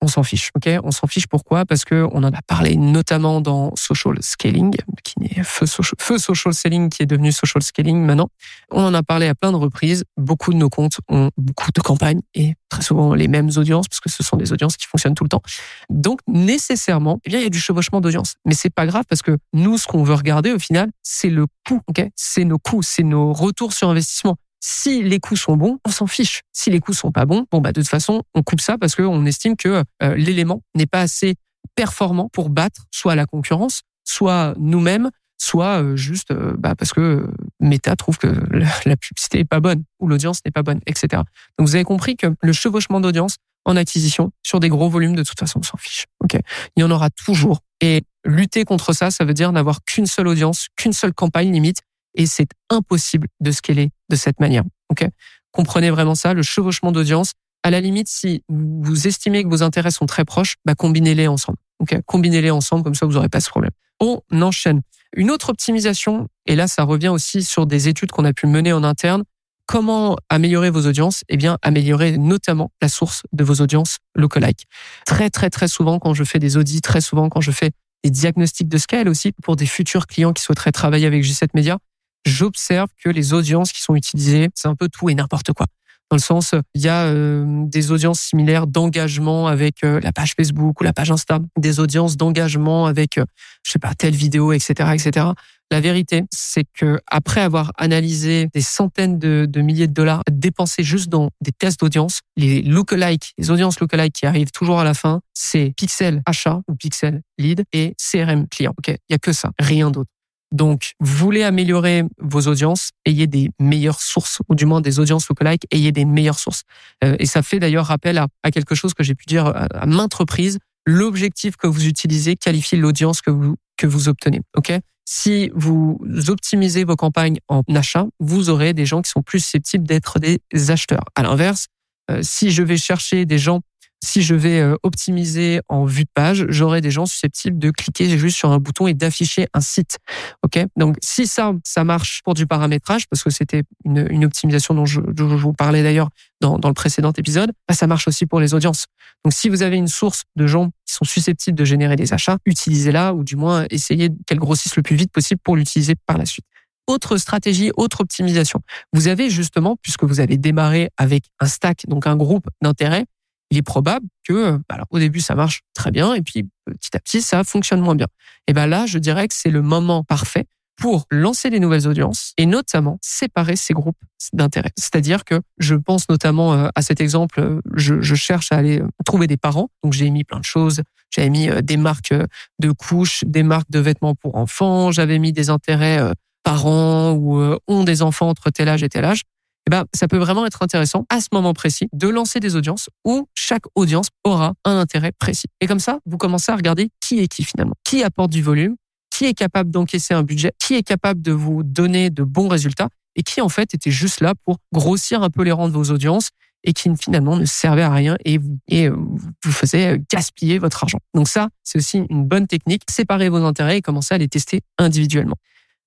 on 0.00 0.08
s'en 0.08 0.22
fiche. 0.22 0.50
Ok, 0.54 0.68
on 0.84 0.90
s'en 0.90 1.06
fiche. 1.06 1.26
Pourquoi? 1.26 1.64
Parce 1.64 1.84
que 1.84 2.06
on 2.12 2.22
en 2.22 2.32
a 2.32 2.42
parlé 2.46 2.76
notamment 2.76 3.40
dans 3.40 3.74
social 3.76 4.14
scaling, 4.20 4.74
qui 5.02 5.14
n'est 5.20 5.42
feu 5.42 5.66
social, 5.66 5.94
feu 5.98 6.18
social 6.18 6.54
selling, 6.54 6.88
qui 6.88 7.02
est 7.02 7.06
devenu 7.06 7.32
social 7.32 7.62
scaling 7.62 7.98
maintenant. 7.98 8.28
On 8.70 8.82
en 8.82 8.94
a 8.94 9.02
parlé 9.02 9.26
à 9.26 9.34
plein 9.34 9.52
de 9.52 9.56
reprises. 9.56 10.04
Beaucoup 10.16 10.52
de 10.52 10.58
nos 10.58 10.68
comptes 10.68 10.98
ont 11.08 11.30
beaucoup 11.36 11.70
de 11.74 11.80
campagnes 11.80 12.20
et 12.34 12.54
très 12.68 12.82
souvent 12.82 13.14
les 13.14 13.28
mêmes 13.28 13.50
audiences, 13.56 13.88
parce 13.88 14.00
que 14.00 14.10
ce 14.10 14.22
sont 14.22 14.36
des 14.36 14.52
audiences 14.52 14.76
qui 14.76 14.86
fonctionnent 14.86 15.14
tout 15.14 15.24
le 15.24 15.28
temps. 15.28 15.42
Donc 15.88 16.20
nécessairement, 16.26 17.18
eh 17.24 17.30
bien 17.30 17.38
il 17.40 17.44
y 17.44 17.46
a 17.46 17.50
du 17.50 17.60
chevauchement 17.60 18.00
d'audience, 18.00 18.36
mais 18.44 18.54
c'est 18.54 18.70
pas 18.70 18.86
grave 18.86 19.04
parce 19.08 19.22
que 19.22 19.38
nous, 19.52 19.78
ce 19.78 19.86
qu'on 19.86 20.02
veut 20.02 20.14
regarder 20.14 20.52
au 20.52 20.58
final, 20.58 20.90
c'est 21.02 21.30
le 21.30 21.46
coût. 21.66 21.80
Ok, 21.86 22.06
c'est 22.16 22.44
nos 22.44 22.58
coûts, 22.58 22.82
c'est 22.82 23.02
nos 23.02 23.32
retours 23.32 23.72
sur 23.72 23.88
investissement. 23.88 24.36
Si 24.68 25.00
les 25.04 25.20
coûts 25.20 25.36
sont 25.36 25.56
bons, 25.56 25.78
on 25.86 25.92
s'en 25.92 26.08
fiche. 26.08 26.42
Si 26.52 26.70
les 26.70 26.80
coûts 26.80 26.92
sont 26.92 27.12
pas 27.12 27.24
bons, 27.24 27.46
bon 27.52 27.60
bah 27.60 27.70
de 27.70 27.80
toute 27.80 27.88
façon, 27.88 28.24
on 28.34 28.42
coupe 28.42 28.60
ça 28.60 28.76
parce 28.76 28.96
qu'on 28.96 29.24
estime 29.24 29.54
que 29.54 29.84
euh, 30.02 30.14
l'élément 30.16 30.60
n'est 30.74 30.86
pas 30.86 31.02
assez 31.02 31.36
performant 31.76 32.28
pour 32.32 32.50
battre 32.50 32.82
soit 32.90 33.14
la 33.14 33.26
concurrence, 33.26 33.82
soit 34.02 34.56
nous-mêmes, 34.58 35.10
soit 35.38 35.80
euh, 35.80 35.94
juste 35.94 36.32
euh, 36.32 36.56
bah, 36.58 36.74
parce 36.74 36.92
que 36.92 37.30
Meta 37.60 37.94
trouve 37.94 38.18
que 38.18 38.26
la 38.84 38.96
publicité 38.96 39.38
est 39.38 39.44
pas 39.44 39.60
bonne 39.60 39.84
ou 40.00 40.08
l'audience 40.08 40.40
n'est 40.44 40.50
pas 40.50 40.64
bonne, 40.64 40.80
etc. 40.86 41.22
Donc 41.60 41.68
vous 41.68 41.76
avez 41.76 41.84
compris 41.84 42.16
que 42.16 42.34
le 42.42 42.52
chevauchement 42.52 43.00
d'audience 43.00 43.36
en 43.66 43.76
acquisition 43.76 44.32
sur 44.42 44.58
des 44.58 44.68
gros 44.68 44.88
volumes, 44.88 45.14
de 45.14 45.22
toute 45.22 45.38
façon, 45.38 45.60
on 45.60 45.62
s'en 45.62 45.76
fiche. 45.76 46.06
Ok, 46.24 46.36
il 46.76 46.80
y 46.80 46.82
en 46.82 46.90
aura 46.90 47.10
toujours. 47.10 47.60
Et 47.80 48.02
lutter 48.24 48.64
contre 48.64 48.92
ça, 48.92 49.12
ça 49.12 49.24
veut 49.24 49.34
dire 49.34 49.52
n'avoir 49.52 49.84
qu'une 49.84 50.06
seule 50.06 50.26
audience, 50.26 50.66
qu'une 50.74 50.92
seule 50.92 51.14
campagne 51.14 51.52
limite, 51.52 51.82
et 52.16 52.26
c'est 52.26 52.48
impossible 52.70 53.28
de 53.40 53.50
scaler 53.50 53.90
de 54.08 54.16
cette 54.16 54.40
manière. 54.40 54.64
Ok, 54.90 55.06
comprenez 55.52 55.90
vraiment 55.90 56.14
ça. 56.14 56.34
Le 56.34 56.42
chevauchement 56.42 56.92
d'audience, 56.92 57.32
à 57.62 57.70
la 57.70 57.80
limite, 57.80 58.08
si 58.08 58.42
vous 58.48 59.06
estimez 59.06 59.42
que 59.44 59.48
vos 59.48 59.62
intérêts 59.62 59.90
sont 59.90 60.06
très 60.06 60.24
proches, 60.24 60.56
bah 60.64 60.74
combinez-les 60.74 61.28
ensemble. 61.28 61.58
Ok, 61.78 61.96
combinez-les 62.06 62.50
ensemble 62.50 62.82
comme 62.82 62.94
ça 62.94 63.06
vous 63.06 63.12
n'aurez 63.12 63.28
pas 63.28 63.40
ce 63.40 63.50
problème. 63.50 63.72
On 64.00 64.20
enchaîne. 64.42 64.82
Une 65.14 65.30
autre 65.30 65.50
optimisation, 65.50 66.28
et 66.46 66.56
là 66.56 66.66
ça 66.68 66.82
revient 66.82 67.08
aussi 67.08 67.42
sur 67.42 67.66
des 67.66 67.88
études 67.88 68.10
qu'on 68.10 68.24
a 68.24 68.32
pu 68.32 68.46
mener 68.46 68.72
en 68.72 68.84
interne. 68.84 69.24
Comment 69.66 70.16
améliorer 70.28 70.70
vos 70.70 70.86
audiences? 70.86 71.24
Eh 71.28 71.36
bien, 71.36 71.58
améliorer 71.60 72.18
notamment 72.18 72.70
la 72.80 72.88
source 72.88 73.22
de 73.32 73.42
vos 73.42 73.54
audiences 73.54 73.98
lookalike. 74.14 74.66
Très 75.06 75.28
très 75.28 75.50
très 75.50 75.66
souvent 75.66 75.98
quand 75.98 76.14
je 76.14 76.22
fais 76.22 76.38
des 76.38 76.56
audits, 76.56 76.80
très 76.82 77.00
souvent 77.00 77.28
quand 77.28 77.40
je 77.40 77.50
fais 77.50 77.72
des 78.04 78.10
diagnostics 78.10 78.68
de 78.68 78.78
scale 78.78 79.08
aussi 79.08 79.32
pour 79.42 79.56
des 79.56 79.66
futurs 79.66 80.06
clients 80.06 80.32
qui 80.32 80.42
souhaiteraient 80.42 80.70
travailler 80.70 81.06
avec 81.06 81.24
G7 81.24 81.48
Media, 81.54 81.78
j'observe 82.26 82.88
que 83.02 83.08
les 83.08 83.32
audiences 83.32 83.72
qui 83.72 83.82
sont 83.82 83.94
utilisées, 83.94 84.48
c'est 84.54 84.68
un 84.68 84.74
peu 84.74 84.88
tout 84.88 85.08
et 85.08 85.14
n'importe 85.14 85.52
quoi. 85.52 85.66
Dans 86.10 86.16
le 86.16 86.22
sens, 86.22 86.54
il 86.74 86.82
y 86.82 86.88
a 86.88 87.06
euh, 87.06 87.44
des 87.66 87.90
audiences 87.90 88.20
similaires 88.20 88.68
d'engagement 88.68 89.48
avec 89.48 89.82
euh, 89.82 89.98
la 90.00 90.12
page 90.12 90.34
Facebook 90.36 90.80
ou 90.80 90.84
la 90.84 90.92
page 90.92 91.10
Insta, 91.10 91.40
des 91.58 91.80
audiences 91.80 92.16
d'engagement 92.16 92.86
avec, 92.86 93.18
euh, 93.18 93.24
je 93.64 93.72
sais 93.72 93.80
pas, 93.80 93.92
telle 93.94 94.14
vidéo, 94.14 94.52
etc., 94.52 94.90
etc. 94.94 95.26
La 95.72 95.80
vérité, 95.80 96.22
c'est 96.30 96.64
que 96.78 97.00
après 97.08 97.40
avoir 97.40 97.72
analysé 97.76 98.48
des 98.54 98.60
centaines 98.60 99.18
de, 99.18 99.48
de 99.50 99.60
milliers 99.60 99.88
de 99.88 99.92
dollars 99.92 100.22
dépensés 100.30 100.84
juste 100.84 101.08
dans 101.08 101.30
des 101.40 101.50
tests 101.50 101.80
d'audience, 101.80 102.20
les 102.36 102.62
lookalike, 102.62 103.32
les 103.36 103.50
audiences 103.50 103.80
lookalike 103.80 104.12
qui 104.12 104.26
arrivent 104.26 104.52
toujours 104.52 104.78
à 104.78 104.84
la 104.84 104.94
fin, 104.94 105.22
c'est 105.34 105.72
pixel 105.76 106.22
achat 106.24 106.60
ou 106.68 106.76
pixel 106.76 107.20
lead 107.36 107.64
et 107.72 107.96
CRM 107.98 108.46
client. 108.46 108.74
Ok, 108.78 108.88
il 108.90 109.12
y 109.12 109.14
a 109.14 109.18
que 109.18 109.32
ça, 109.32 109.50
rien 109.58 109.90
d'autre. 109.90 110.10
Donc, 110.52 110.92
vous 111.00 111.16
voulez 111.16 111.42
améliorer 111.42 112.04
vos 112.18 112.42
audiences, 112.42 112.90
ayez 113.04 113.26
des 113.26 113.50
meilleures 113.58 114.00
sources, 114.00 114.38
ou 114.48 114.54
du 114.54 114.64
moins 114.64 114.80
des 114.80 114.98
audiences 114.98 115.28
lookalike, 115.28 115.66
ayez 115.70 115.92
des 115.92 116.04
meilleures 116.04 116.38
sources. 116.38 116.62
Euh, 117.04 117.16
et 117.18 117.26
ça 117.26 117.42
fait 117.42 117.58
d'ailleurs 117.58 117.86
rappel 117.86 118.18
à, 118.18 118.28
à, 118.42 118.50
quelque 118.50 118.74
chose 118.74 118.94
que 118.94 119.02
j'ai 119.02 119.14
pu 119.14 119.24
dire 119.26 119.46
à, 119.46 119.64
à 119.64 119.86
maintes 119.86 120.14
reprises. 120.14 120.58
L'objectif 120.86 121.56
que 121.56 121.66
vous 121.66 121.86
utilisez 121.86 122.36
qualifie 122.36 122.76
l'audience 122.76 123.20
que 123.20 123.30
vous, 123.30 123.56
que 123.76 123.86
vous 123.86 124.08
obtenez. 124.08 124.40
OK? 124.56 124.72
Si 125.08 125.50
vous 125.54 126.00
optimisez 126.28 126.84
vos 126.84 126.96
campagnes 126.96 127.38
en 127.48 127.62
achat, 127.74 128.06
vous 128.18 128.50
aurez 128.50 128.72
des 128.72 128.86
gens 128.86 129.02
qui 129.02 129.10
sont 129.10 129.22
plus 129.22 129.40
susceptibles 129.40 129.86
d'être 129.86 130.18
des 130.18 130.40
acheteurs. 130.70 131.04
À 131.14 131.22
l'inverse, 131.22 131.66
euh, 132.10 132.20
si 132.22 132.50
je 132.50 132.62
vais 132.62 132.76
chercher 132.76 133.24
des 133.24 133.38
gens 133.38 133.60
si 134.06 134.22
je 134.22 134.34
vais 134.34 134.60
euh, 134.60 134.76
optimiser 134.82 135.60
en 135.68 135.84
vue 135.84 136.04
de 136.04 136.10
page, 136.14 136.46
j'aurai 136.48 136.80
des 136.80 136.90
gens 136.90 137.06
susceptibles 137.06 137.58
de 137.58 137.70
cliquer 137.70 138.16
juste 138.18 138.36
sur 138.36 138.50
un 138.50 138.58
bouton 138.58 138.86
et 138.86 138.94
d'afficher 138.94 139.46
un 139.52 139.60
site. 139.60 139.98
Ok, 140.42 140.58
donc 140.76 140.96
si 141.02 141.26
ça, 141.26 141.52
ça 141.64 141.84
marche 141.84 142.22
pour 142.22 142.34
du 142.34 142.46
paramétrage, 142.46 143.06
parce 143.08 143.22
que 143.22 143.30
c'était 143.30 143.62
une, 143.84 144.24
optimisation 144.24 144.74
dont 144.74 144.86
je, 144.86 145.00
vous 145.00 145.52
parlais 145.52 145.82
d'ailleurs 145.82 146.08
dans, 146.40 146.58
dans, 146.58 146.68
le 146.68 146.74
précédent 146.74 147.12
épisode, 147.12 147.52
bah 147.68 147.74
ça 147.74 147.86
marche 147.86 148.08
aussi 148.08 148.26
pour 148.26 148.40
les 148.40 148.54
audiences. 148.54 148.86
Donc 149.24 149.32
si 149.32 149.48
vous 149.48 149.62
avez 149.62 149.76
une 149.76 149.88
source 149.88 150.24
de 150.36 150.46
gens 150.46 150.70
qui 150.86 150.94
sont 150.94 151.04
susceptibles 151.04 151.58
de 151.58 151.64
générer 151.64 151.96
des 151.96 152.12
achats, 152.12 152.38
utilisez-la 152.46 153.14
ou 153.14 153.24
du 153.24 153.36
moins 153.36 153.66
essayez 153.70 154.10
qu'elle 154.26 154.38
grossisse 154.38 154.76
le 154.76 154.82
plus 154.82 154.96
vite 154.96 155.12
possible 155.12 155.40
pour 155.42 155.56
l'utiliser 155.56 155.94
par 156.06 156.18
la 156.18 156.26
suite 156.26 156.44
autre 156.86 157.16
stratégie, 157.16 157.72
autre 157.76 158.00
optimisation. 158.00 158.60
Vous 158.92 159.08
avez 159.08 159.28
justement, 159.28 159.76
puisque 159.82 160.04
vous 160.04 160.20
avez 160.20 160.36
démarré 160.36 160.90
avec 160.96 161.24
un 161.40 161.46
stack, 161.46 161.82
donc 161.88 162.06
un 162.06 162.16
groupe 162.16 162.46
d'intérêts, 162.62 163.06
il 163.50 163.58
est 163.58 163.62
probable 163.62 164.06
que, 164.26 164.52
bah, 164.52 164.74
alors, 164.74 164.86
au 164.90 164.98
début, 164.98 165.20
ça 165.20 165.34
marche 165.34 165.60
très 165.74 165.90
bien, 165.90 166.14
et 166.14 166.22
puis 166.22 166.48
petit 166.66 166.96
à 166.96 167.00
petit, 167.00 167.22
ça 167.22 167.44
fonctionne 167.44 167.80
moins 167.80 167.94
bien. 167.94 168.08
Et 168.48 168.52
ben 168.52 168.66
là, 168.66 168.86
je 168.86 168.98
dirais 168.98 169.28
que 169.28 169.34
c'est 169.34 169.50
le 169.50 169.62
moment 169.62 170.04
parfait 170.04 170.46
pour 170.76 171.06
lancer 171.10 171.50
des 171.50 171.58
nouvelles 171.58 171.88
audiences 171.88 172.32
et 172.36 172.46
notamment 172.46 172.98
séparer 173.00 173.56
ces 173.56 173.72
groupes 173.72 173.96
d'intérêt. 174.32 174.70
C'est-à-dire 174.76 175.24
que 175.24 175.40
je 175.58 175.74
pense 175.74 176.08
notamment 176.08 176.52
euh, 176.52 176.68
à 176.74 176.82
cet 176.82 177.00
exemple, 177.00 177.40
euh, 177.40 177.60
je, 177.74 178.00
je 178.00 178.14
cherche 178.14 178.52
à 178.52 178.56
aller 178.56 178.80
euh, 178.80 178.88
trouver 179.04 179.26
des 179.26 179.38
parents, 179.38 179.70
donc 179.82 179.94
j'ai 179.94 180.10
mis 180.10 180.24
plein 180.24 180.38
de 180.38 180.44
choses, 180.44 180.82
j'avais 181.10 181.30
mis 181.30 181.48
des 181.62 181.76
marques 181.76 182.12
de 182.58 182.70
couches, 182.72 183.24
des 183.26 183.42
marques 183.42 183.70
de 183.70 183.78
vêtements 183.78 184.14
pour 184.14 184.36
enfants, 184.36 184.90
j'avais 184.90 185.18
mis 185.18 185.32
des 185.32 185.48
intérêts 185.48 185.98
parents 186.42 187.12
ou 187.12 187.40
ont 187.68 187.84
des 187.84 188.02
enfants 188.02 188.28
entre 188.28 188.50
tel 188.50 188.68
âge 188.68 188.82
et 188.82 188.88
tel 188.88 189.04
âge. 189.04 189.22
Et 189.66 189.70
ben, 189.70 189.84
ça 189.92 190.06
peut 190.06 190.18
vraiment 190.18 190.46
être 190.46 190.62
intéressant 190.62 191.04
à 191.08 191.20
ce 191.20 191.26
moment 191.32 191.52
précis 191.52 191.88
de 191.92 192.06
lancer 192.08 192.38
des 192.38 192.54
audiences 192.54 192.88
où 193.04 193.28
chaque 193.34 193.64
audience 193.74 194.08
aura 194.22 194.54
un 194.64 194.78
intérêt 194.78 195.10
précis. 195.18 195.48
Et 195.60 195.66
comme 195.66 195.80
ça, 195.80 195.98
vous 196.06 196.18
commencez 196.18 196.52
à 196.52 196.56
regarder 196.56 196.90
qui 197.00 197.18
est 197.18 197.26
qui 197.26 197.42
finalement, 197.42 197.74
qui 197.82 198.04
apporte 198.04 198.30
du 198.30 198.42
volume, 198.42 198.76
qui 199.10 199.24
est 199.24 199.34
capable 199.34 199.70
d'encaisser 199.70 200.14
un 200.14 200.22
budget, 200.22 200.52
qui 200.60 200.74
est 200.74 200.84
capable 200.84 201.20
de 201.20 201.32
vous 201.32 201.64
donner 201.64 202.10
de 202.10 202.22
bons 202.22 202.46
résultats 202.48 202.88
et 203.16 203.24
qui 203.24 203.40
en 203.40 203.48
fait 203.48 203.74
était 203.74 203.90
juste 203.90 204.20
là 204.20 204.34
pour 204.44 204.58
grossir 204.72 205.22
un 205.22 205.30
peu 205.30 205.42
les 205.42 205.52
rangs 205.52 205.68
de 205.68 205.72
vos 205.72 205.90
audiences 205.90 206.30
et 206.62 206.72
qui 206.72 206.90
finalement 206.96 207.36
ne 207.36 207.44
servait 207.44 207.82
à 207.82 207.92
rien 207.92 208.16
et 208.24 208.38
vous, 208.38 208.58
et 208.68 208.88
euh, 208.88 208.96
vous 209.44 209.52
faisait 209.52 210.00
gaspiller 210.10 210.58
votre 210.58 210.82
argent. 210.84 210.98
Donc 211.14 211.28
ça, 211.28 211.48
c'est 211.64 211.78
aussi 211.78 212.02
une 212.10 212.24
bonne 212.24 212.46
technique. 212.46 212.82
Séparer 212.90 213.28
vos 213.28 213.44
intérêts 213.44 213.78
et 213.78 213.82
commencer 213.82 214.14
à 214.14 214.18
les 214.18 214.28
tester 214.28 214.62
individuellement 214.78 215.36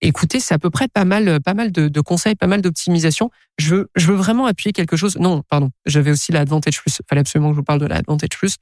écoutez, 0.01 0.39
c'est 0.39 0.53
à 0.53 0.59
peu 0.59 0.69
près 0.69 0.87
pas 0.87 1.05
mal, 1.05 1.39
pas 1.41 1.53
mal 1.53 1.71
de, 1.71 1.87
de 1.87 2.01
conseils, 2.01 2.35
pas 2.35 2.47
mal 2.47 2.61
d'optimisation. 2.61 3.29
Je 3.57 3.75
veux, 3.75 3.89
je 3.95 4.07
veux 4.07 4.15
vraiment 4.15 4.45
appuyer 4.45 4.71
quelque 4.71 4.95
chose. 4.95 5.17
Non, 5.17 5.43
pardon. 5.49 5.69
J'avais 5.85 6.11
aussi 6.11 6.31
l'Advantage 6.31 6.81
Plus. 6.81 7.01
Fallait 7.07 7.21
absolument 7.21 7.49
que 7.49 7.55
je 7.55 7.59
vous 7.59 7.63
parle 7.63 7.79
de 7.79 7.85
l'Advantage 7.85 8.29
Plus. 8.29 8.55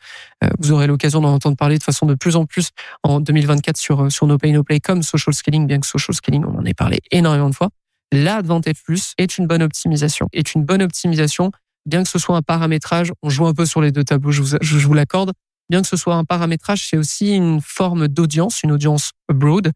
Euh, 0.43 0.49
vous 0.59 0.71
aurez 0.71 0.87
l'occasion 0.87 1.21
d'en 1.21 1.33
entendre 1.33 1.57
parler 1.57 1.77
de 1.77 1.83
façon 1.83 2.05
de 2.05 2.15
plus 2.15 2.35
en 2.35 2.45
plus 2.45 2.69
en 3.03 3.19
2024 3.19 3.77
sur, 3.77 4.11
sur 4.11 4.27
No 4.27 4.37
Pay 4.37 4.51
No 4.51 4.63
Play 4.63 4.79
comme 4.79 5.03
Social 5.03 5.33
Scaling, 5.33 5.67
bien 5.67 5.79
que 5.79 5.87
Social 5.87 6.15
Scaling, 6.15 6.43
on 6.45 6.59
en 6.59 6.65
ait 6.65 6.73
parlé 6.73 6.99
énormément 7.11 7.49
de 7.49 7.55
fois. 7.55 7.69
L'Advantage 8.11 8.83
Plus 8.83 9.13
est 9.17 9.37
une 9.37 9.47
bonne 9.47 9.61
optimisation. 9.61 10.27
Est 10.33 10.55
une 10.55 10.63
bonne 10.63 10.81
optimisation, 10.81 11.51
bien 11.85 12.03
que 12.03 12.09
ce 12.09 12.19
soit 12.19 12.35
un 12.35 12.41
paramétrage. 12.41 13.11
On 13.21 13.29
joue 13.29 13.45
un 13.47 13.53
peu 13.53 13.65
sur 13.65 13.81
les 13.81 13.91
deux 13.91 14.03
tableaux, 14.03 14.31
je 14.31 14.41
vous, 14.41 14.57
je 14.61 14.87
vous 14.87 14.93
l'accorde 14.93 15.33
bien 15.69 15.81
que 15.81 15.87
ce 15.87 15.97
soit 15.97 16.15
un 16.15 16.23
paramétrage, 16.23 16.87
c'est 16.89 16.97
aussi 16.97 17.35
une 17.35 17.61
forme 17.61 18.07
d'audience, 18.07 18.63
une 18.63 18.71
audience 18.71 19.11
broad, 19.31 19.71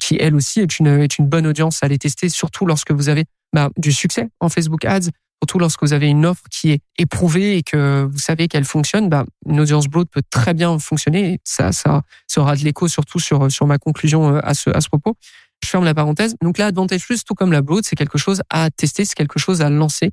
qui 0.00 0.16
elle 0.20 0.34
aussi 0.34 0.60
est 0.60 0.78
une, 0.78 0.86
est 0.86 1.18
une 1.18 1.26
bonne 1.26 1.46
audience 1.46 1.82
à 1.82 1.86
aller 1.86 1.98
tester, 1.98 2.28
surtout 2.28 2.66
lorsque 2.66 2.92
vous 2.92 3.08
avez 3.08 3.24
bah, 3.52 3.70
du 3.76 3.92
succès 3.92 4.28
en 4.40 4.48
Facebook 4.48 4.84
Ads, 4.84 5.10
surtout 5.42 5.58
lorsque 5.58 5.82
vous 5.82 5.92
avez 5.92 6.08
une 6.08 6.26
offre 6.26 6.42
qui 6.50 6.72
est 6.72 6.80
éprouvée 6.98 7.56
et 7.56 7.62
que 7.62 8.08
vous 8.10 8.18
savez 8.18 8.48
qu'elle 8.48 8.64
fonctionne, 8.64 9.08
bah, 9.08 9.24
une 9.46 9.60
audience 9.60 9.86
broad 9.86 10.08
peut 10.08 10.22
très 10.30 10.54
bien 10.54 10.78
fonctionner. 10.78 11.34
Et 11.34 11.40
ça, 11.44 11.72
ça, 11.72 12.02
ça 12.26 12.40
aura 12.40 12.56
de 12.56 12.64
l'écho 12.64 12.88
surtout 12.88 13.20
sur, 13.20 13.50
sur 13.50 13.66
ma 13.66 13.78
conclusion 13.78 14.34
euh, 14.34 14.40
à 14.42 14.54
ce, 14.54 14.70
à 14.70 14.80
ce 14.80 14.88
propos. 14.88 15.16
Je 15.62 15.68
ferme 15.68 15.84
la 15.84 15.94
parenthèse. 15.94 16.36
Donc 16.40 16.58
là, 16.58 16.66
Advantage 16.66 17.04
Plus, 17.04 17.24
tout 17.24 17.34
comme 17.34 17.52
la 17.52 17.62
Broad, 17.62 17.84
c'est 17.84 17.96
quelque 17.96 18.18
chose 18.18 18.42
à 18.48 18.70
tester, 18.70 19.04
c'est 19.04 19.14
quelque 19.14 19.40
chose 19.40 19.60
à 19.60 19.70
lancer. 19.70 20.12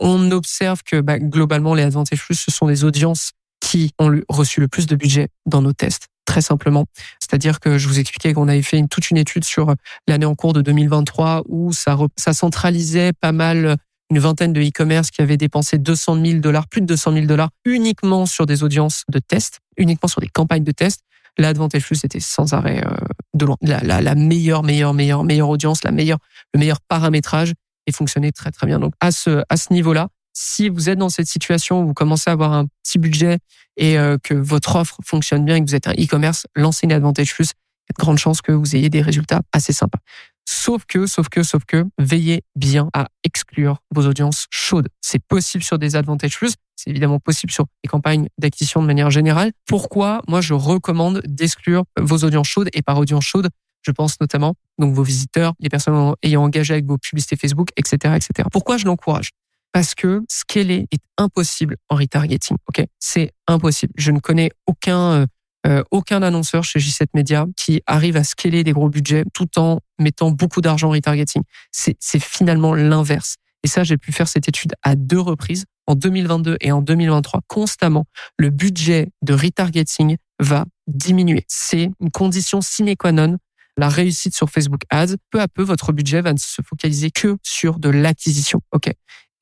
On 0.00 0.30
observe 0.30 0.82
que 0.84 1.00
bah, 1.00 1.18
globalement, 1.18 1.74
les 1.74 1.82
Advantage 1.82 2.22
Plus, 2.22 2.36
ce 2.36 2.50
sont 2.50 2.68
des 2.68 2.84
audiences 2.84 3.32
qui 3.74 3.90
ont 3.98 4.20
reçu 4.28 4.60
le 4.60 4.68
plus 4.68 4.86
de 4.86 4.94
budget 4.94 5.30
dans 5.46 5.60
nos 5.60 5.72
tests 5.72 6.06
très 6.26 6.40
simplement. 6.40 6.86
C'est-à-dire 7.20 7.58
que 7.58 7.76
je 7.76 7.88
vous 7.88 7.98
expliquais 7.98 8.32
qu'on 8.32 8.46
avait 8.46 8.62
fait 8.62 8.80
toute 8.88 9.10
une 9.10 9.16
étude 9.16 9.44
sur 9.44 9.74
l'année 10.06 10.26
en 10.26 10.36
cours 10.36 10.52
de 10.52 10.62
2023 10.62 11.42
où 11.48 11.72
ça, 11.72 11.96
centralisait 12.16 13.12
pas 13.20 13.32
mal 13.32 13.76
une 14.10 14.20
vingtaine 14.20 14.52
de 14.52 14.62
e-commerce 14.62 15.10
qui 15.10 15.22
avaient 15.22 15.36
dépensé 15.36 15.76
200 15.76 16.24
000 16.24 16.38
dollars, 16.38 16.68
plus 16.68 16.82
de 16.82 16.86
200 16.86 17.14
000 17.14 17.26
dollars 17.26 17.50
uniquement 17.64 18.26
sur 18.26 18.46
des 18.46 18.62
audiences 18.62 19.02
de 19.10 19.18
tests, 19.18 19.58
uniquement 19.76 20.08
sur 20.08 20.20
des 20.20 20.28
campagnes 20.28 20.64
de 20.64 20.72
tests. 20.72 21.00
L'Advantage 21.36 21.84
Plus 21.84 22.04
était 22.04 22.20
sans 22.20 22.54
arrêt 22.54 22.80
euh, 22.86 22.94
de 23.34 23.44
loin 23.44 23.56
la, 23.60 23.80
la, 23.80 24.00
la 24.00 24.14
meilleure, 24.14 24.62
meilleure, 24.62 24.94
meilleure, 24.94 25.24
meilleure 25.24 25.48
audience, 25.48 25.82
la 25.82 25.90
meilleure, 25.90 26.18
le 26.54 26.60
meilleur 26.60 26.80
paramétrage 26.80 27.52
et 27.88 27.92
fonctionnait 27.92 28.32
très 28.32 28.52
très 28.52 28.68
bien. 28.68 28.78
Donc 28.78 28.94
à 29.00 29.10
ce 29.10 29.42
niveau-là, 29.72 30.08
si 30.34 30.68
vous 30.68 30.90
êtes 30.90 30.98
dans 30.98 31.08
cette 31.08 31.28
situation 31.28 31.82
où 31.82 31.86
vous 31.86 31.94
commencez 31.94 32.28
à 32.28 32.32
avoir 32.32 32.52
un 32.52 32.66
petit 32.82 32.98
budget 32.98 33.38
et 33.76 33.98
euh, 33.98 34.18
que 34.22 34.34
votre 34.34 34.76
offre 34.76 34.98
fonctionne 35.04 35.44
bien 35.44 35.56
et 35.56 35.60
que 35.60 35.66
vous 35.66 35.74
êtes 35.74 35.88
un 35.88 35.92
e-commerce, 35.92 36.46
lancez 36.54 36.86
une 36.86 36.92
Advantage 36.92 37.32
Plus. 37.32 37.50
Il 37.50 37.90
y 37.90 37.92
a 37.92 37.94
de 37.98 38.04
grandes 38.04 38.18
chances 38.18 38.42
que 38.42 38.52
vous 38.52 38.76
ayez 38.76 38.90
des 38.90 39.00
résultats 39.02 39.42
assez 39.52 39.72
sympas. 39.72 39.98
Sauf 40.46 40.84
que, 40.86 41.06
sauf 41.06 41.28
que, 41.28 41.42
sauf 41.42 41.64
que, 41.64 41.84
veillez 41.98 42.42
bien 42.54 42.90
à 42.92 43.08
exclure 43.22 43.78
vos 43.94 44.06
audiences 44.06 44.46
chaudes. 44.50 44.88
C'est 45.00 45.22
possible 45.22 45.64
sur 45.64 45.78
des 45.78 45.96
Advantage 45.96 46.36
Plus. 46.36 46.54
C'est 46.76 46.90
évidemment 46.90 47.18
possible 47.18 47.52
sur 47.52 47.66
des 47.82 47.88
campagnes 47.88 48.28
d'acquisition 48.38 48.82
de 48.82 48.86
manière 48.86 49.10
générale. 49.10 49.52
Pourquoi 49.66 50.22
moi 50.28 50.40
je 50.40 50.54
recommande 50.54 51.22
d'exclure 51.26 51.84
vos 51.98 52.24
audiences 52.24 52.48
chaudes 52.48 52.68
et 52.74 52.82
par 52.82 52.98
audience 52.98 53.24
chaude, 53.24 53.48
je 53.82 53.90
pense 53.90 54.20
notamment 54.20 54.54
donc 54.78 54.94
vos 54.94 55.02
visiteurs, 55.02 55.54
les 55.60 55.68
personnes 55.68 56.14
ayant 56.22 56.42
engagé 56.42 56.74
avec 56.74 56.86
vos 56.86 56.98
publicités 56.98 57.36
Facebook, 57.36 57.68
etc., 57.76 58.14
etc. 58.16 58.48
Pourquoi 58.50 58.76
je 58.76 58.86
l'encourage? 58.86 59.30
Parce 59.74 59.96
que 59.96 60.22
scaler 60.28 60.86
est 60.92 61.02
impossible 61.18 61.76
en 61.90 61.96
retargeting. 61.96 62.56
Ok, 62.68 62.86
c'est 63.00 63.32
impossible. 63.48 63.92
Je 63.96 64.12
ne 64.12 64.20
connais 64.20 64.50
aucun 64.66 65.12
euh, 65.12 65.26
euh, 65.66 65.82
aucun 65.90 66.22
annonceur 66.22 66.62
chez 66.62 66.78
J7 66.78 67.06
Media 67.14 67.46
qui 67.56 67.82
arrive 67.86 68.16
à 68.16 68.22
scaler 68.22 68.62
des 68.62 68.72
gros 68.72 68.88
budgets 68.88 69.24
tout 69.32 69.58
en 69.58 69.80
mettant 69.98 70.30
beaucoup 70.30 70.60
d'argent 70.60 70.88
en 70.88 70.92
retargeting. 70.92 71.42
C'est 71.72 71.96
finalement 72.20 72.74
l'inverse. 72.74 73.36
Et 73.64 73.66
ça, 73.66 73.82
j'ai 73.82 73.96
pu 73.96 74.12
faire 74.12 74.28
cette 74.28 74.46
étude 74.46 74.74
à 74.82 74.94
deux 74.94 75.18
reprises, 75.18 75.64
en 75.86 75.94
2022 75.94 76.58
et 76.60 76.70
en 76.70 76.82
2023, 76.82 77.40
constamment. 77.48 78.04
Le 78.38 78.50
budget 78.50 79.08
de 79.22 79.32
retargeting 79.32 80.18
va 80.38 80.66
diminuer. 80.86 81.46
C'est 81.48 81.90
une 81.98 82.10
condition 82.12 82.60
sine 82.60 82.94
qua 82.94 83.10
non 83.10 83.38
la 83.76 83.88
réussite 83.88 84.36
sur 84.36 84.50
Facebook 84.50 84.82
Ads, 84.90 85.16
peu 85.30 85.40
à 85.40 85.48
peu, 85.48 85.62
votre 85.62 85.92
budget 85.92 86.20
va 86.20 86.32
ne 86.32 86.38
se 86.38 86.62
focaliser 86.62 87.10
que 87.10 87.36
sur 87.42 87.78
de 87.78 87.88
l'acquisition. 87.88 88.60
OK? 88.72 88.92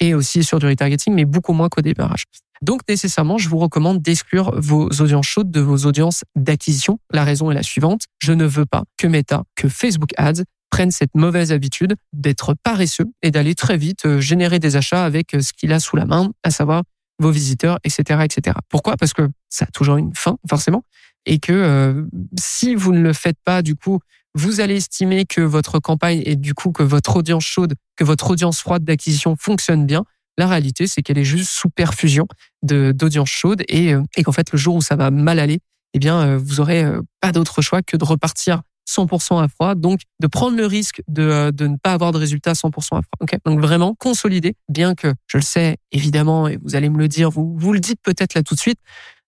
Et 0.03 0.15
aussi 0.15 0.43
sur 0.43 0.59
du 0.59 0.67
retargeting, 0.67 1.15
mais 1.15 1.25
beaucoup 1.25 1.53
moins 1.53 1.69
qu'au 1.69 1.81
démarrage. 1.81 2.25
Donc 2.61 2.81
nécessairement, 2.88 3.38
je 3.38 3.49
vous 3.49 3.59
recommande 3.59 4.03
d'exclure 4.03 4.53
vos 4.61 4.88
audiences 4.88 5.27
chaudes 5.27 5.51
de 5.51 5.61
vos 5.61 5.87
audiences 5.87 6.25
d'acquisition. 6.35 6.99
La 7.12 7.23
raison 7.23 7.53
est 7.53 7.55
la 7.55 7.62
suivante. 7.62 8.03
Je 8.19 8.33
ne 8.33 8.45
veux 8.45 8.67
pas 8.67 8.83
que 8.99 9.07
Meta, 9.07 9.45
que 9.55 9.69
Facebook 9.69 10.11
Ads 10.17 10.43
prennent 10.71 10.91
cette 10.91 11.15
mauvaise 11.15 11.53
habitude 11.53 11.95
d'être 12.12 12.55
paresseux 12.65 13.07
et 13.23 13.31
d'aller 13.31 13.55
très 13.55 13.77
vite 13.77 14.07
euh, 14.07 14.21
générer 14.21 14.59
des 14.59 14.75
achats 14.75 15.05
avec 15.05 15.35
euh, 15.35 15.41
ce 15.41 15.53
qu'il 15.53 15.73
a 15.73 15.79
sous 15.79 15.97
la 15.97 16.05
main, 16.05 16.33
à 16.43 16.51
savoir 16.51 16.83
vos 17.21 17.31
visiteurs, 17.31 17.79
etc., 17.85 18.21
etc. 18.25 18.57
Pourquoi? 18.69 18.97
Parce 18.97 19.12
que 19.12 19.29
ça 19.49 19.67
a 19.69 19.71
toujours 19.71 19.99
une 19.99 20.15
fin, 20.15 20.37
forcément, 20.49 20.83
et 21.27 21.38
que 21.38 21.53
euh, 21.53 22.05
si 22.41 22.75
vous 22.75 22.93
ne 22.93 23.03
le 23.03 23.12
faites 23.12 23.38
pas, 23.45 23.62
du 23.62 23.77
coup, 23.77 24.01
vous 24.35 24.61
allez 24.61 24.77
estimer 24.77 25.25
que 25.25 25.40
votre 25.40 25.79
campagne 25.79 26.23
et 26.25 26.37
du 26.37 26.55
coup 26.55 26.73
que 26.73 26.83
votre 26.83 27.16
audience 27.16 27.45
chaude, 27.45 27.75
que 27.97 28.05
votre 28.05 28.31
audience 28.31 28.61
froide 28.61 28.85
d'acquisition 28.85 29.37
fonctionne 29.37 29.87
bien. 29.87 30.05
La 30.38 30.47
réalité, 30.47 30.87
c'est 30.87 31.03
qu'elle 31.03 31.18
est 31.18 31.25
juste 31.25 31.51
sous 31.51 31.68
perfusion 31.68 32.27
d'audience 32.62 33.29
chaude 33.29 33.62
et, 33.68 33.92
euh, 33.92 34.03
et 34.16 34.23
qu'en 34.23 34.33
fait, 34.33 34.51
le 34.51 34.59
jour 34.59 34.77
où 34.77 34.81
ça 34.81 34.97
va 34.97 35.11
mal 35.11 35.38
aller, 35.38 35.61
eh 35.92 35.99
bien, 35.99 36.21
euh, 36.21 36.38
vous 36.38 36.61
aurez 36.61 36.83
euh, 36.83 37.03
pas 37.21 37.33
d'autre 37.33 37.61
choix 37.61 37.83
que 37.83 37.99
de 37.99 38.05
repartir 38.05 38.62
100% 38.88 39.42
à 39.42 39.49
froid, 39.49 39.75
donc 39.75 40.01
de 40.21 40.27
prendre 40.27 40.57
le 40.57 40.66
risque 40.66 41.03
de, 41.07 41.51
de 41.51 41.66
ne 41.66 41.77
pas 41.77 41.92
avoir 41.92 42.12
de 42.12 42.18
résultats 42.18 42.55
100% 42.55 42.66
à 42.99 43.03
froid. 43.03 43.38
Donc 43.45 43.61
vraiment 43.61 43.95
consolider, 43.95 44.55
bien 44.68 44.95
que 44.95 45.12
je 45.27 45.37
le 45.37 45.42
sais 45.42 45.77
évidemment, 45.92 46.49
et 46.49 46.59
vous 46.62 46.75
allez 46.75 46.88
me 46.88 46.99
le 46.99 47.09
dire, 47.09 47.31
vous, 47.31 47.55
vous 47.57 47.73
le 47.73 47.81
dites 47.81 48.01
peut-être 48.03 48.35
là 48.35 48.42
tout 48.42 48.55
de 48.55 48.61
suite, 48.61 48.79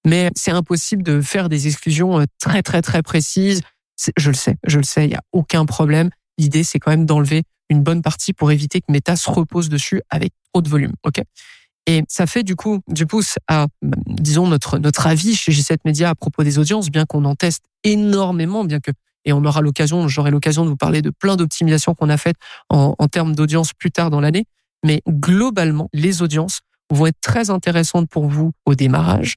mais 0.05 0.31
c'est 0.35 0.51
impossible 0.51 1.03
de 1.03 1.21
faire 1.21 1.49
des 1.49 1.67
exclusions 1.67 2.25
très 2.41 2.63
très 2.63 2.83
très 2.83 3.03
précises 3.03 3.61
je 4.17 4.31
le 4.31 4.35
sais, 4.35 4.57
je 4.67 4.79
le 4.79 4.85
sais, 4.85 5.07
il 5.07 5.13
y 5.13 5.17
a 5.17 5.23
aucun 5.33 5.67
problème. 5.67 6.11
L'idée, 6.39 6.65
c'est 6.65 6.79
quand 6.79 6.91
même 6.91 7.07
d'enlever 7.07 7.45
une 7.71 7.83
bonne 7.83 8.03
partie 8.03 8.33
pour 8.33 8.51
éviter 8.51 8.81
que 8.81 8.91
Meta 8.91 9.17
se 9.17 9.31
repose 9.31 9.69
dessus 9.69 10.03
avec 10.11 10.33
trop 10.53 10.63
de 10.63 10.69
volume. 10.69 10.93
Ok? 11.05 11.23
Et 11.87 12.03
ça 12.09 12.27
fait 12.27 12.43
du 12.43 12.57
coup 12.57 12.81
du 12.89 13.07
pouce 13.07 13.37
à, 13.47 13.67
disons, 14.07 14.47
notre, 14.47 14.79
notre 14.79 15.07
avis 15.07 15.35
chez 15.35 15.53
G7 15.53 15.79
Media 15.85 16.11
à 16.11 16.15
propos 16.15 16.43
des 16.43 16.59
audiences, 16.59 16.91
bien 16.91 17.05
qu'on 17.05 17.25
en 17.25 17.35
teste 17.35 17.65
énormément, 17.83 18.65
bien 18.65 18.81
que, 18.81 18.91
et 19.27 19.33
on 19.33 19.45
aura 19.45 19.61
l'occasion, 19.61 20.09
j'aurai 20.09 20.31
l'occasion 20.31 20.65
de 20.65 20.71
vous 20.71 20.77
parler 20.77 21.03
de 21.03 21.11
plein 21.11 21.37
d'optimisations 21.37 21.95
qu'on 21.95 22.09
a 22.09 22.17
faites 22.17 22.37
en, 22.71 22.95
en 22.99 23.09
termes 23.09 23.35
d'audience 23.35 23.73
plus 23.75 23.91
tard 23.91 24.11
dans 24.11 24.21
l'année. 24.21 24.47
Mais 24.85 25.03
globalement, 25.09 25.89
les 25.93 26.23
audiences 26.23 26.61
vont 26.91 27.07
être 27.07 27.21
très 27.21 27.51
intéressantes 27.51 28.09
pour 28.09 28.29
vous 28.29 28.53
au 28.67 28.75
démarrage 28.75 29.37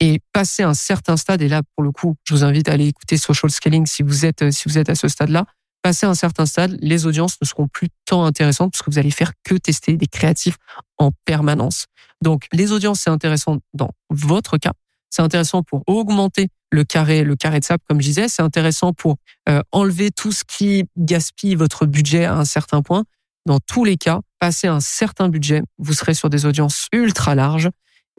et 0.00 0.20
passer 0.32 0.62
un 0.62 0.74
certain 0.74 1.16
stade, 1.16 1.42
et 1.42 1.48
là, 1.48 1.62
pour 1.76 1.84
le 1.84 1.92
coup, 1.92 2.16
je 2.24 2.34
vous 2.34 2.44
invite 2.44 2.68
à 2.68 2.72
aller 2.72 2.88
écouter 2.88 3.16
Social 3.16 3.50
Scaling 3.50 3.86
si 3.86 4.02
vous 4.02 4.24
êtes, 4.24 4.50
si 4.50 4.68
vous 4.68 4.78
êtes 4.78 4.88
à 4.88 4.94
ce 4.94 5.08
stade-là. 5.08 5.46
Passer 5.82 6.06
un 6.06 6.14
certain 6.14 6.46
stade, 6.46 6.76
les 6.80 7.06
audiences 7.06 7.36
ne 7.40 7.46
seront 7.46 7.66
plus 7.66 7.88
tant 8.04 8.24
intéressantes 8.24 8.72
parce 8.72 8.82
que 8.82 8.90
vous 8.90 8.98
allez 8.98 9.10
faire 9.10 9.32
que 9.44 9.56
tester 9.56 9.96
des 9.96 10.06
créatifs 10.06 10.56
en 10.98 11.10
permanence. 11.24 11.86
Donc, 12.20 12.46
les 12.52 12.70
audiences, 12.70 13.00
c'est 13.00 13.10
intéressant 13.10 13.58
dans 13.74 13.90
votre 14.10 14.58
cas. 14.58 14.72
C'est 15.10 15.22
intéressant 15.22 15.62
pour 15.62 15.82
augmenter 15.86 16.48
le 16.70 16.84
carré, 16.84 17.22
le 17.24 17.36
carré 17.36 17.60
de 17.60 17.64
sable, 17.64 17.82
comme 17.88 18.00
je 18.00 18.06
disais. 18.06 18.28
C'est 18.28 18.42
intéressant 18.42 18.92
pour 18.92 19.16
euh, 19.48 19.60
enlever 19.72 20.10
tout 20.10 20.32
ce 20.32 20.44
qui 20.44 20.84
gaspille 20.96 21.54
votre 21.54 21.84
budget 21.84 22.24
à 22.24 22.34
un 22.34 22.44
certain 22.44 22.80
point. 22.80 23.04
Dans 23.44 23.58
tous 23.58 23.84
les 23.84 23.96
cas, 23.96 24.20
passer 24.38 24.68
un 24.68 24.80
certain 24.80 25.28
budget, 25.28 25.62
vous 25.78 25.92
serez 25.92 26.14
sur 26.14 26.30
des 26.30 26.46
audiences 26.46 26.86
ultra 26.92 27.34
larges 27.34 27.68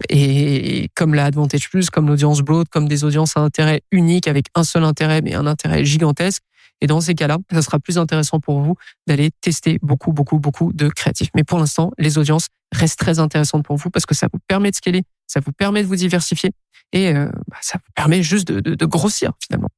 Et 0.10 0.90
comme 0.96 1.14
la 1.14 1.26
Advantage 1.26 1.70
Plus, 1.70 1.90
comme 1.90 2.08
l'audience 2.08 2.42
broad, 2.42 2.68
comme 2.70 2.88
des 2.88 3.04
audiences 3.04 3.38
à 3.38 3.42
intérêt 3.42 3.82
unique 3.92 4.28
avec 4.28 4.48
un 4.56 4.64
seul 4.64 4.84
intérêt, 4.84 5.22
mais 5.22 5.36
un 5.36 5.46
intérêt 5.46 5.86
gigantesque. 5.86 6.42
Et 6.82 6.88
dans 6.88 7.00
ces 7.00 7.14
cas-là, 7.14 7.38
ça 7.52 7.62
sera 7.62 7.80
plus 7.80 7.98
intéressant 7.98 8.40
pour 8.40 8.60
vous 8.60 8.76
d'aller 9.08 9.30
tester 9.42 9.80
beaucoup, 9.82 10.12
beaucoup, 10.12 10.40
beaucoup 10.40 10.74
de 10.74 10.90
créatifs. 10.90 11.30
Mais 11.36 11.44
pour 11.44 11.60
l'instant, 11.60 11.92
les 11.98 12.18
audiences 12.18 12.48
restent 12.74 13.00
très 13.00 13.20
intéressantes 13.20 13.64
pour 13.64 13.78
vous 13.78 13.90
parce 13.90 14.06
que 14.06 14.16
ça 14.16 14.28
vous 14.34 14.40
permet 14.48 14.72
de 14.72 14.76
scaler, 14.76 15.04
ça 15.28 15.40
vous 15.40 15.52
permet 15.52 15.84
de 15.84 15.88
vous 15.88 15.96
diversifier 15.96 16.52
et 16.92 17.16
euh, 17.16 17.28
bah, 17.48 17.58
ça 17.62 17.78
vous 17.78 17.92
permet 17.96 18.24
juste 18.24 18.48
de, 18.48 18.60
de, 18.60 18.76
de 18.76 18.86
grossir 18.86 19.32
finalement. 19.42 19.70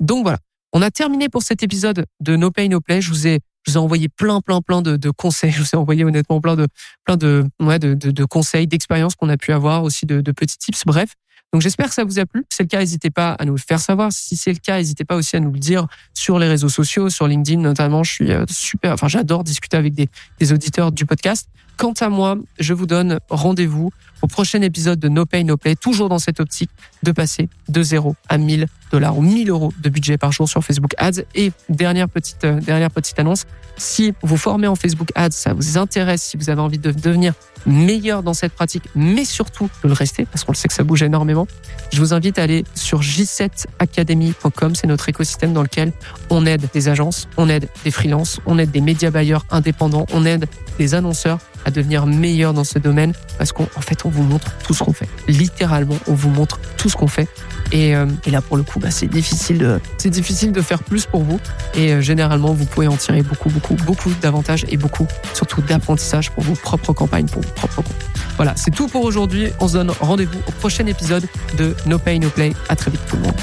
Donc 0.00 0.22
voilà, 0.22 0.38
on 0.72 0.82
a 0.82 0.90
terminé 0.90 1.28
pour 1.28 1.42
cet 1.42 1.62
épisode 1.62 2.06
de 2.20 2.36
No 2.36 2.50
Pay 2.50 2.68
No 2.68 2.80
Play. 2.80 3.00
Je 3.00 3.10
vous 3.10 3.26
ai 3.26 3.40
je 3.66 3.72
vous 3.72 3.78
ai 3.78 3.80
envoyé 3.80 4.08
plein, 4.08 4.40
plein, 4.40 4.60
plein 4.60 4.82
de, 4.82 4.96
de, 4.96 5.10
conseils. 5.10 5.50
Je 5.58 5.62
vous 5.62 5.68
ai 5.72 5.76
envoyé 5.76 6.04
honnêtement 6.04 6.40
plein 6.40 6.56
de, 6.56 6.68
plein 7.04 7.16
de, 7.16 7.44
ouais, 7.60 7.78
de, 7.78 7.94
de, 7.94 8.24
conseils, 8.24 8.66
d'expériences 8.66 9.14
qu'on 9.14 9.28
a 9.28 9.36
pu 9.36 9.52
avoir, 9.52 9.82
aussi 9.82 10.06
de, 10.06 10.20
de 10.20 10.32
petits 10.32 10.58
tips. 10.58 10.84
Bref, 10.86 11.14
donc 11.52 11.62
j'espère 11.62 11.88
que 11.88 11.94
ça 11.94 12.04
vous 12.04 12.18
a 12.18 12.26
plu. 12.26 12.44
Si 12.50 12.56
c'est 12.56 12.62
le 12.64 12.68
cas, 12.68 12.78
n'hésitez 12.78 13.10
pas 13.10 13.32
à 13.32 13.44
nous 13.44 13.54
le 13.54 13.60
faire 13.60 13.80
savoir. 13.80 14.12
Si 14.12 14.36
c'est 14.36 14.52
le 14.52 14.58
cas, 14.58 14.76
n'hésitez 14.76 15.04
pas 15.04 15.16
aussi 15.16 15.36
à 15.36 15.40
nous 15.40 15.50
le 15.50 15.58
dire 15.58 15.86
sur 16.12 16.38
les 16.38 16.46
réseaux 16.46 16.68
sociaux, 16.68 17.08
sur 17.08 17.26
LinkedIn 17.26 17.60
notamment. 17.60 18.02
Je 18.04 18.12
suis 18.12 18.32
euh, 18.32 18.44
super, 18.50 18.92
enfin 18.92 19.08
j'adore 19.08 19.44
discuter 19.44 19.76
avec 19.76 19.94
des, 19.94 20.08
des 20.38 20.52
auditeurs 20.52 20.92
du 20.92 21.06
podcast. 21.06 21.48
Quant 21.78 21.94
à 22.00 22.08
moi, 22.08 22.36
je 22.58 22.74
vous 22.74 22.86
donne 22.86 23.20
rendez-vous 23.30 23.90
au 24.20 24.26
prochain 24.26 24.60
épisode 24.62 24.98
de 24.98 25.08
No 25.08 25.26
Pay 25.26 25.44
No 25.44 25.56
Play, 25.56 25.76
toujours 25.76 26.08
dans 26.08 26.18
cette 26.18 26.40
optique 26.40 26.70
de 27.02 27.12
passer 27.12 27.48
de 27.68 27.82
0 27.82 28.16
à 28.28 28.36
1000 28.36 28.66
dollars 28.90 29.16
ou 29.18 29.22
1000 29.22 29.50
euros 29.50 29.72
de 29.80 29.88
budget 29.88 30.18
par 30.18 30.32
jour 30.32 30.48
sur 30.48 30.62
Facebook 30.62 30.92
Ads. 30.98 31.22
Et 31.34 31.52
dernière 31.68 32.08
petite, 32.08 32.44
euh, 32.44 32.60
dernière 32.60 32.90
petite 32.90 33.18
annonce, 33.18 33.44
si 33.76 34.14
vous 34.22 34.36
formez 34.36 34.66
en 34.66 34.74
Facebook 34.74 35.10
Ads, 35.14 35.30
ça 35.30 35.52
vous 35.52 35.78
intéresse, 35.78 36.22
si 36.22 36.36
vous 36.36 36.50
avez 36.50 36.60
envie 36.60 36.78
de 36.78 36.90
devenir 36.90 37.34
meilleur 37.66 38.22
dans 38.22 38.34
cette 38.34 38.52
pratique, 38.52 38.84
mais 38.94 39.24
surtout 39.24 39.68
de 39.82 39.88
le 39.88 39.94
rester, 39.94 40.24
parce 40.26 40.44
qu'on 40.44 40.52
le 40.52 40.56
sait 40.56 40.68
que 40.68 40.74
ça 40.74 40.84
bouge 40.84 41.02
énormément, 41.02 41.46
je 41.92 42.00
vous 42.00 42.14
invite 42.14 42.38
à 42.38 42.42
aller 42.42 42.64
sur 42.74 43.00
j7academy.com. 43.00 44.74
C'est 44.74 44.86
notre 44.86 45.08
écosystème 45.08 45.52
dans 45.52 45.62
lequel 45.62 45.92
on 46.30 46.46
aide 46.46 46.68
des 46.72 46.88
agences, 46.88 47.28
on 47.36 47.48
aide 47.48 47.68
des 47.84 47.90
freelances, 47.90 48.40
on 48.46 48.58
aide 48.58 48.70
des 48.70 48.80
médias 48.80 49.10
bailleurs 49.10 49.44
indépendants, 49.50 50.06
on 50.12 50.24
aide 50.24 50.46
des 50.78 50.94
annonceurs 50.94 51.38
à 51.64 51.70
devenir 51.70 52.06
meilleurs 52.06 52.54
dans 52.54 52.64
ce 52.64 52.78
domaine 52.78 53.12
parce 53.36 53.52
qu'en 53.52 53.66
fait, 53.80 54.04
on 54.04 54.08
vous 54.08 54.22
montre 54.22 54.52
tout 54.64 54.74
ce 54.74 54.82
qu'on 54.82 54.92
fait. 54.92 55.08
Littéralement, 55.26 55.96
on 56.06 56.14
vous 56.14 56.30
montre 56.30 56.60
tout 56.76 56.88
ce 56.88 56.96
qu'on 56.96 57.08
fait. 57.08 57.28
Et, 57.72 57.94
euh, 57.94 58.06
et, 58.24 58.30
là, 58.30 58.40
pour 58.40 58.56
le 58.56 58.62
coup, 58.62 58.77
bah, 58.78 58.90
c'est 58.90 59.06
difficile, 59.06 59.58
de, 59.58 59.80
c'est 59.96 60.10
difficile 60.10 60.52
de 60.52 60.62
faire 60.62 60.82
plus 60.82 61.06
pour 61.06 61.22
vous. 61.22 61.40
Et 61.74 61.92
euh, 61.92 62.00
généralement, 62.00 62.52
vous 62.52 62.64
pouvez 62.64 62.86
en 62.86 62.96
tirer 62.96 63.22
beaucoup, 63.22 63.50
beaucoup, 63.50 63.74
beaucoup 63.74 64.12
d'avantages 64.20 64.64
et 64.68 64.76
beaucoup, 64.76 65.06
surtout 65.34 65.62
d'apprentissage 65.62 66.30
pour 66.30 66.44
vos 66.44 66.54
propres 66.54 66.92
campagnes, 66.92 67.26
pour 67.26 67.42
vos 67.42 67.50
propres 67.50 67.82
comptes. 67.82 68.06
Voilà, 68.36 68.54
c'est 68.56 68.70
tout 68.70 68.88
pour 68.88 69.04
aujourd'hui. 69.04 69.48
On 69.60 69.68
se 69.68 69.74
donne 69.74 69.92
rendez-vous 70.00 70.38
au 70.46 70.52
prochain 70.52 70.86
épisode 70.86 71.26
de 71.56 71.74
No 71.86 71.98
Pay 71.98 72.18
No 72.18 72.28
Play. 72.30 72.52
À 72.68 72.76
très 72.76 72.90
vite 72.90 73.00
tout 73.08 73.16
le 73.16 73.22
monde. 73.22 73.34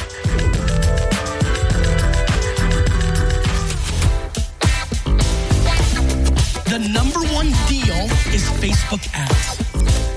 The 6.65 6.79
number 6.79 7.21
one 7.33 7.51
deal 7.67 8.09
is 8.33 8.49
Facebook 8.59 9.01
ads. 9.13 9.57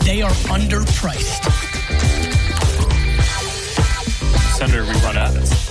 They 0.04 0.22
are 0.22 0.32
underpriced. 0.50 1.67
Senator, 4.58 4.82
we 4.82 4.90
run 5.02 5.16
ads. 5.16 5.67